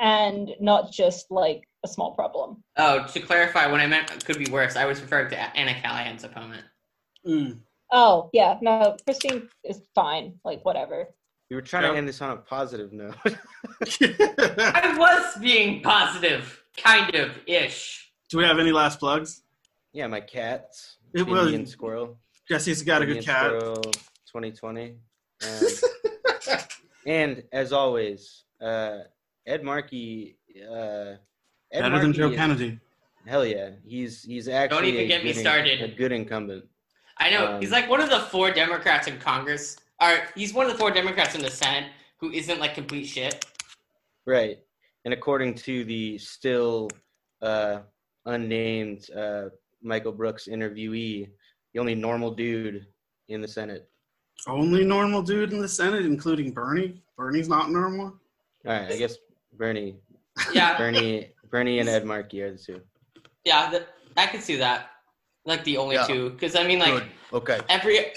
and 0.00 0.50
not 0.60 0.92
just 0.92 1.30
like 1.30 1.66
a 1.84 1.88
small 1.88 2.14
problem. 2.14 2.62
oh 2.76 3.06
to 3.12 3.20
clarify 3.20 3.66
when 3.70 3.80
I 3.80 3.86
meant 3.86 4.10
it 4.10 4.24
could 4.24 4.38
be 4.38 4.50
worse 4.50 4.76
I 4.76 4.84
was 4.86 5.00
referring 5.00 5.30
to 5.30 5.56
Anna 5.56 5.74
Callahan's 5.80 6.24
opponent 6.24 6.64
Mm. 7.26 7.58
Oh, 7.92 8.30
yeah, 8.32 8.56
no, 8.62 8.96
Christine 9.04 9.48
is 9.64 9.80
fine. 9.96 10.34
Like, 10.44 10.64
whatever. 10.64 11.08
We 11.50 11.56
were 11.56 11.62
trying 11.62 11.82
Yep. 11.84 11.92
to 11.92 11.98
end 11.98 12.08
this 12.08 12.20
on 12.20 12.30
a 12.30 12.36
positive 12.36 12.92
note. 12.92 13.16
I 13.24 14.94
was 14.96 15.36
being 15.40 15.82
positive 15.82 16.62
kind 16.76 17.14
of 17.16 17.32
ish 17.46 18.12
Do 18.28 18.38
we 18.38 18.44
have 18.44 18.58
any 18.60 18.70
last 18.72 19.00
plugs? 19.00 19.42
yeah, 19.92 20.06
my 20.06 20.20
cats. 20.20 20.98
It 21.14 21.26
was- 21.26 21.46
Indian 21.46 21.66
squirrel. 21.66 22.16
Jesse's 22.48 22.82
got 22.82 23.02
a 23.02 23.06
good 23.06 23.24
cat. 23.24 23.46
Squirrel 23.46 23.82
2020. 23.82 24.94
Um, 25.42 26.58
and 27.06 27.42
as 27.52 27.72
always, 27.72 28.44
uh, 28.60 28.98
Ed 29.46 29.62
Markey. 29.64 30.38
Uh, 30.60 31.14
Ed 31.72 31.80
Better 31.80 31.98
than 32.00 32.12
Joe 32.12 32.30
is- 32.30 32.36
Kennedy. 32.36 32.78
Hell 33.26 33.44
yeah, 33.44 33.70
he's 33.84 34.22
he's 34.22 34.46
actually 34.48 34.76
Don't 34.76 34.88
even 34.88 35.04
a 35.04 35.08
get 35.08 35.24
me 35.24 35.32
good 35.32 35.40
started. 35.40 35.82
a 35.82 35.88
good 35.88 36.12
incumbent. 36.12 36.64
I 37.18 37.30
know 37.30 37.54
Um, 37.54 37.60
he's 37.60 37.72
like 37.72 37.88
one 37.90 38.00
of 38.00 38.08
the 38.10 38.20
four 38.20 38.50
Democrats 38.52 39.08
in 39.08 39.18
Congress. 39.18 39.76
Or 40.00 40.18
he's 40.36 40.52
one 40.52 40.66
of 40.66 40.72
the 40.72 40.78
four 40.78 40.90
Democrats 40.90 41.34
in 41.34 41.40
the 41.42 41.50
Senate 41.50 41.90
who 42.18 42.30
isn't 42.30 42.60
like 42.60 42.74
complete 42.74 43.06
shit. 43.06 43.44
Right. 44.26 44.58
And 45.06 45.14
according 45.14 45.54
to 45.54 45.84
the 45.84 46.18
still 46.18 46.90
uh, 47.42 47.80
unnamed 48.26 49.10
uh, 49.10 49.48
Michael 49.82 50.12
Brooks 50.12 50.46
interviewee, 50.46 51.30
the 51.72 51.80
only 51.80 51.94
normal 51.94 52.30
dude 52.32 52.86
in 53.28 53.40
the 53.40 53.48
Senate. 53.48 53.88
Only 54.46 54.84
normal 54.84 55.22
dude 55.22 55.52
in 55.52 55.60
the 55.60 55.68
Senate, 55.68 56.04
including 56.06 56.52
Bernie. 56.52 57.02
Bernie's 57.16 57.48
not 57.48 57.70
normal. 57.70 58.06
All 58.66 58.72
right, 58.72 58.90
I 58.92 58.96
guess 58.96 59.16
Bernie, 59.56 59.96
Yeah, 60.52 60.76
Bernie, 60.76 61.30
Bernie, 61.50 61.78
and 61.80 61.88
Ed 61.88 62.04
Markey 62.04 62.42
are 62.42 62.52
the 62.52 62.58
two. 62.58 62.80
yeah, 63.44 63.70
th- 63.70 63.82
I 64.16 64.26
could 64.26 64.42
see 64.42 64.56
that. 64.56 64.90
Like 65.44 65.64
the 65.64 65.76
only 65.78 65.94
Yeah. 65.96 66.06
two, 66.06 66.30
because 66.30 66.54
I 66.56 66.64
mean, 66.66 66.78
like 66.80 67.04
Okay. 67.32 67.60
every, 67.68 68.12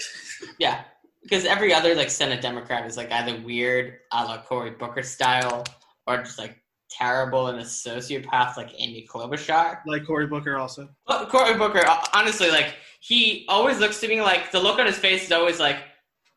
yeah, 0.58 0.82
because 1.22 1.44
every 1.44 1.72
other 1.72 1.94
like 1.94 2.10
Senate 2.10 2.40
Democrat 2.42 2.84
is 2.86 2.96
like 2.96 3.10
either 3.12 3.40
weird, 3.40 3.98
a 4.12 4.24
la 4.24 4.42
Cory 4.42 4.70
Booker 4.72 5.02
style, 5.02 5.64
or 6.06 6.18
just 6.18 6.38
like 6.38 6.56
terrible 6.90 7.46
and 7.48 7.58
a 7.60 7.62
sociopath 7.64 8.56
like 8.56 8.70
Amy 8.78 9.06
Klobuchar. 9.08 9.78
Like 9.86 10.04
Cory 10.06 10.26
Booker 10.26 10.58
also. 10.58 10.88
Well, 11.08 11.26
Cory 11.26 11.54
Booker, 11.56 11.86
uh, 11.86 12.04
honestly, 12.14 12.50
like 12.50 12.74
he 13.00 13.46
always 13.48 13.78
looks 13.78 14.00
to 14.00 14.08
me 14.08 14.20
like 14.20 14.50
the 14.50 14.58
look 14.60 14.78
on 14.80 14.86
his 14.86 14.98
face 14.98 15.24
is 15.24 15.32
always 15.32 15.60
like 15.60 15.78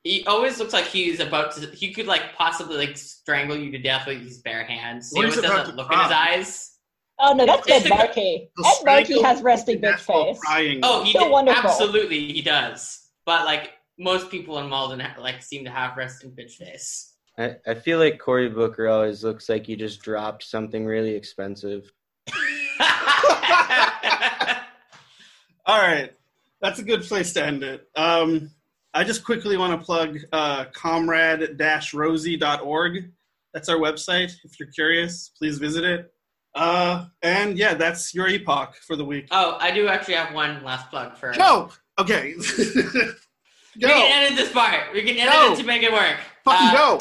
he 0.04 0.26
always 0.26 0.60
looks 0.60 0.74
like 0.74 0.86
he's 0.86 1.20
about 1.20 1.52
to. 1.56 1.68
He 1.68 1.94
could 1.94 2.08
like 2.08 2.36
possibly 2.36 2.78
like 2.78 2.98
strangle 2.98 3.56
you 3.56 3.72
to 3.72 3.78
death 3.78 4.06
with 4.08 4.22
his 4.22 4.40
bare 4.40 4.64
hands. 4.66 5.12
He 5.14 5.22
Or 5.22 5.26
he's 5.26 5.38
always 5.38 5.50
has 5.52 5.54
about 5.54 5.66
that 5.68 5.76
look 5.76 5.92
in 5.94 6.00
his 6.00 6.12
eyes. 6.12 6.70
Oh, 7.20 7.34
no, 7.34 7.46
that's 7.46 7.68
It's 7.68 7.86
Ed 7.86 7.90
the- 7.90 7.96
Markey. 7.96 8.50
Ed 8.66 8.84
Markey 8.86 9.22
has 9.22 9.40
you 9.40 9.46
resting 9.46 9.80
bitch 9.82 10.00
face. 10.00 10.40
Crying. 10.40 10.80
Oh, 10.84 11.04
he 11.04 11.14
So 11.14 11.20
did- 11.22 11.32
wonderful. 11.32 11.70
absolutely 11.70 12.34
he 12.34 12.42
does. 12.42 13.08
But 13.26 13.46
like 13.46 13.72
most 13.98 14.30
people 14.30 14.58
in 14.60 14.68
Malden 14.68 15.00
ha- 15.00 15.16
like 15.22 15.42
seem 15.44 15.64
to 15.66 15.72
have 15.72 15.96
resting 15.96 16.32
bitch 16.32 16.54
face. 16.54 17.14
I, 17.38 17.56
I 17.66 17.74
feel 17.76 17.98
like 18.00 18.20
Cory 18.20 18.50
Booker 18.50 18.88
always 18.90 19.24
looks 19.24 19.48
like 19.48 19.66
he 19.66 19.76
just 19.76 20.02
dropped 20.02 20.44
something 20.44 20.86
really 20.86 21.16
expensive. 21.16 21.92
All 25.66 25.80
right. 25.80 26.12
That's 26.62 26.80
a 26.80 26.84
good 26.84 27.04
place 27.04 27.34
to 27.34 27.46
end 27.46 27.64
it. 27.64 27.88
Um, 27.96 28.52
I 28.94 29.04
just 29.04 29.24
quickly 29.24 29.58
want 29.58 29.80
to 29.80 29.86
plug 29.86 30.18
uh, 30.32 30.66
comrade-rosie.org. 30.74 33.12
That's 33.54 33.70
our 33.70 33.78
website. 33.78 34.34
If 34.44 34.60
you're 34.60 34.70
curious, 34.70 35.32
please 35.38 35.58
visit 35.58 35.84
it. 35.84 36.12
Uh, 36.56 37.06
and 37.24 37.58
yeah, 37.58 37.74
that's 37.74 38.14
your 38.14 38.28
epoch 38.28 38.76
for 38.86 38.96
the 38.96 39.04
week. 39.06 39.28
oh, 39.32 39.58
I 39.60 39.72
do 39.72 39.88
actually 39.88 40.14
have 40.16 40.34
one 40.36 40.64
last 40.64 40.90
plug 40.90 41.18
for. 41.18 41.34
Go! 41.38 41.70
Okay. 42.00 42.34
We 43.76 43.82
can 43.82 44.24
edit 44.26 44.38
this 44.38 44.52
part. 44.52 44.94
We 44.94 45.02
can 45.02 45.18
edit 45.18 45.34
Go. 45.34 45.54
it 45.54 45.58
to 45.58 45.64
make 45.64 45.82
it 45.84 45.92
work. 45.92 46.18
Fucking 46.44 46.68
Uh, 46.70 46.74
go! 46.74 47.00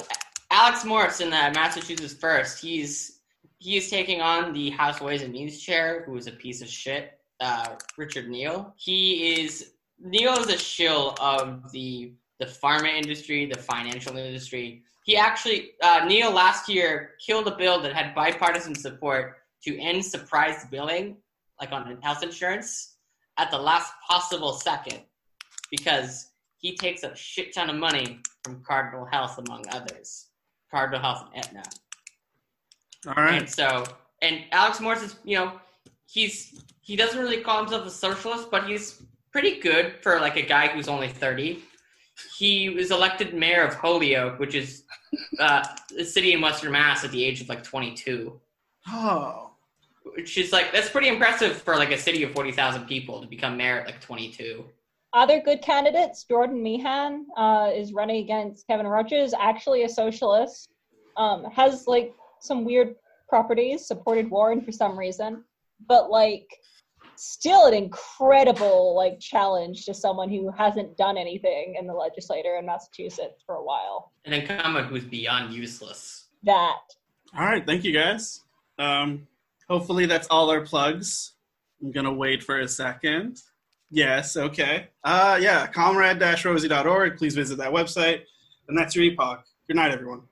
Alex 0.50 0.84
Morse 0.86 1.20
in 1.20 1.28
the 1.30 1.50
Massachusetts 1.54 2.14
First. 2.14 2.60
He's 2.62 3.20
he 3.58 3.76
is 3.76 3.90
taking 3.90 4.20
on 4.22 4.52
the 4.54 4.70
House 4.70 5.00
Ways 5.00 5.22
and 5.22 5.32
Means 5.32 5.60
chair, 5.60 6.02
who 6.06 6.16
is 6.16 6.26
a 6.26 6.32
piece 6.32 6.62
of 6.62 6.68
shit, 6.68 7.12
uh, 7.40 7.76
Richard 7.98 8.28
Neal. 8.28 8.72
He 8.76 9.40
is 9.42 9.72
Neal 10.02 10.34
is 10.34 10.48
a 10.48 10.58
shill 10.58 11.14
of 11.20 11.70
the 11.72 12.12
the 12.40 12.46
pharma 12.46 12.92
industry, 12.92 13.46
the 13.46 13.58
financial 13.58 14.16
industry. 14.16 14.82
He 15.04 15.16
actually 15.16 15.72
uh, 15.80 16.06
last 16.30 16.68
year 16.68 17.12
killed 17.24 17.46
a 17.46 17.56
bill 17.56 17.80
that 17.82 17.92
had 17.92 18.14
bipartisan 18.14 18.74
support 18.74 19.36
to 19.64 19.78
end 19.78 20.04
surprise 20.04 20.66
billing, 20.70 21.18
like 21.60 21.70
on 21.70 21.98
health 22.02 22.22
insurance, 22.22 22.96
at 23.38 23.50
the 23.50 23.58
last 23.58 23.92
possible 24.08 24.54
second, 24.54 25.00
because 25.70 26.30
he 26.58 26.76
takes 26.76 27.04
a 27.04 27.14
shit 27.14 27.54
ton 27.54 27.70
of 27.70 27.76
money 27.76 28.18
from 28.42 28.62
Cardinal 28.66 29.04
Health, 29.04 29.38
among 29.38 29.64
others. 29.70 30.26
Cardinal 30.70 31.00
Health 31.00 31.28
and 31.34 31.44
Aetna. 31.44 31.62
All 33.06 33.14
right. 33.14 33.42
And 33.42 33.50
so, 33.50 33.84
and 34.20 34.40
Alex 34.50 34.80
Morse 34.80 35.02
is, 35.02 35.16
you 35.24 35.36
know, 35.36 35.60
he's 36.06 36.64
he 36.80 36.96
doesn't 36.96 37.20
really 37.20 37.40
call 37.40 37.58
himself 37.58 37.86
a 37.86 37.90
socialist, 37.90 38.50
but 38.50 38.66
he's 38.66 39.02
pretty 39.32 39.58
good 39.60 39.94
for 40.02 40.20
like 40.20 40.36
a 40.36 40.42
guy 40.42 40.68
who's 40.68 40.88
only 40.88 41.08
thirty. 41.08 41.62
He 42.36 42.68
was 42.68 42.90
elected 42.90 43.34
mayor 43.34 43.64
of 43.64 43.74
Holyoke, 43.74 44.38
which 44.38 44.54
is 44.54 44.84
uh, 45.40 45.64
a 45.98 46.04
city 46.04 46.34
in 46.34 46.40
Western 46.40 46.72
Mass, 46.72 47.04
at 47.04 47.10
the 47.10 47.24
age 47.24 47.40
of 47.40 47.48
like 47.48 47.62
twenty-two, 47.62 48.38
Oh. 48.88 49.50
which 50.14 50.36
is 50.38 50.52
like 50.52 50.72
that's 50.72 50.90
pretty 50.90 51.08
impressive 51.08 51.56
for 51.56 51.76
like 51.76 51.90
a 51.90 51.98
city 51.98 52.22
of 52.22 52.32
forty 52.32 52.52
thousand 52.52 52.86
people 52.86 53.20
to 53.20 53.26
become 53.26 53.56
mayor 53.56 53.80
at 53.80 53.86
like 53.86 54.00
twenty-two. 54.00 54.64
Other 55.14 55.40
good 55.40 55.60
candidates, 55.60 56.24
Jordan 56.24 56.62
Meehan 56.62 57.26
uh, 57.36 57.70
is 57.74 57.92
running 57.92 58.16
against 58.24 58.66
Kevin 58.66 58.86
Rogers, 58.86 59.34
actually 59.38 59.82
a 59.84 59.88
socialist, 59.88 60.70
um, 61.18 61.44
has 61.50 61.86
like 61.86 62.14
some 62.40 62.64
weird 62.64 62.94
properties, 63.28 63.86
supported 63.86 64.30
Warren 64.30 64.62
for 64.62 64.72
some 64.72 64.98
reason, 64.98 65.44
but 65.86 66.10
like 66.10 66.46
still 67.22 67.66
an 67.66 67.74
incredible 67.74 68.96
like 68.96 69.20
challenge 69.20 69.84
to 69.84 69.94
someone 69.94 70.28
who 70.28 70.50
hasn't 70.50 70.96
done 70.96 71.16
anything 71.16 71.76
in 71.78 71.86
the 71.86 71.92
legislature 71.92 72.56
in 72.58 72.66
Massachusetts 72.66 73.42
for 73.46 73.54
a 73.56 73.62
while. 73.62 74.12
An 74.24 74.32
incumbent 74.32 74.88
who's 74.88 75.04
beyond 75.04 75.54
useless. 75.54 76.26
That 76.42 76.78
All 77.36 77.44
right. 77.44 77.64
Thank 77.64 77.84
you, 77.84 77.92
guys. 77.92 78.40
Um, 78.78 79.28
hopefully, 79.68 80.06
that's 80.06 80.26
all 80.28 80.50
our 80.50 80.62
plugs. 80.62 81.34
I'm 81.80 81.92
going 81.92 82.06
to 82.06 82.12
wait 82.12 82.42
for 82.42 82.58
a 82.58 82.66
second. 82.66 83.38
Yes. 83.90 84.36
Okay. 84.36 84.88
Uh, 85.04 85.38
yeah. 85.40 85.68
Comrade-rosie.org. 85.68 87.16
Please 87.18 87.36
visit 87.36 87.58
that 87.58 87.72
website. 87.72 88.22
And 88.68 88.76
that's 88.76 88.96
your 88.96 89.04
epoch. 89.04 89.44
Good 89.68 89.76
night, 89.76 89.92
everyone. 89.92 90.22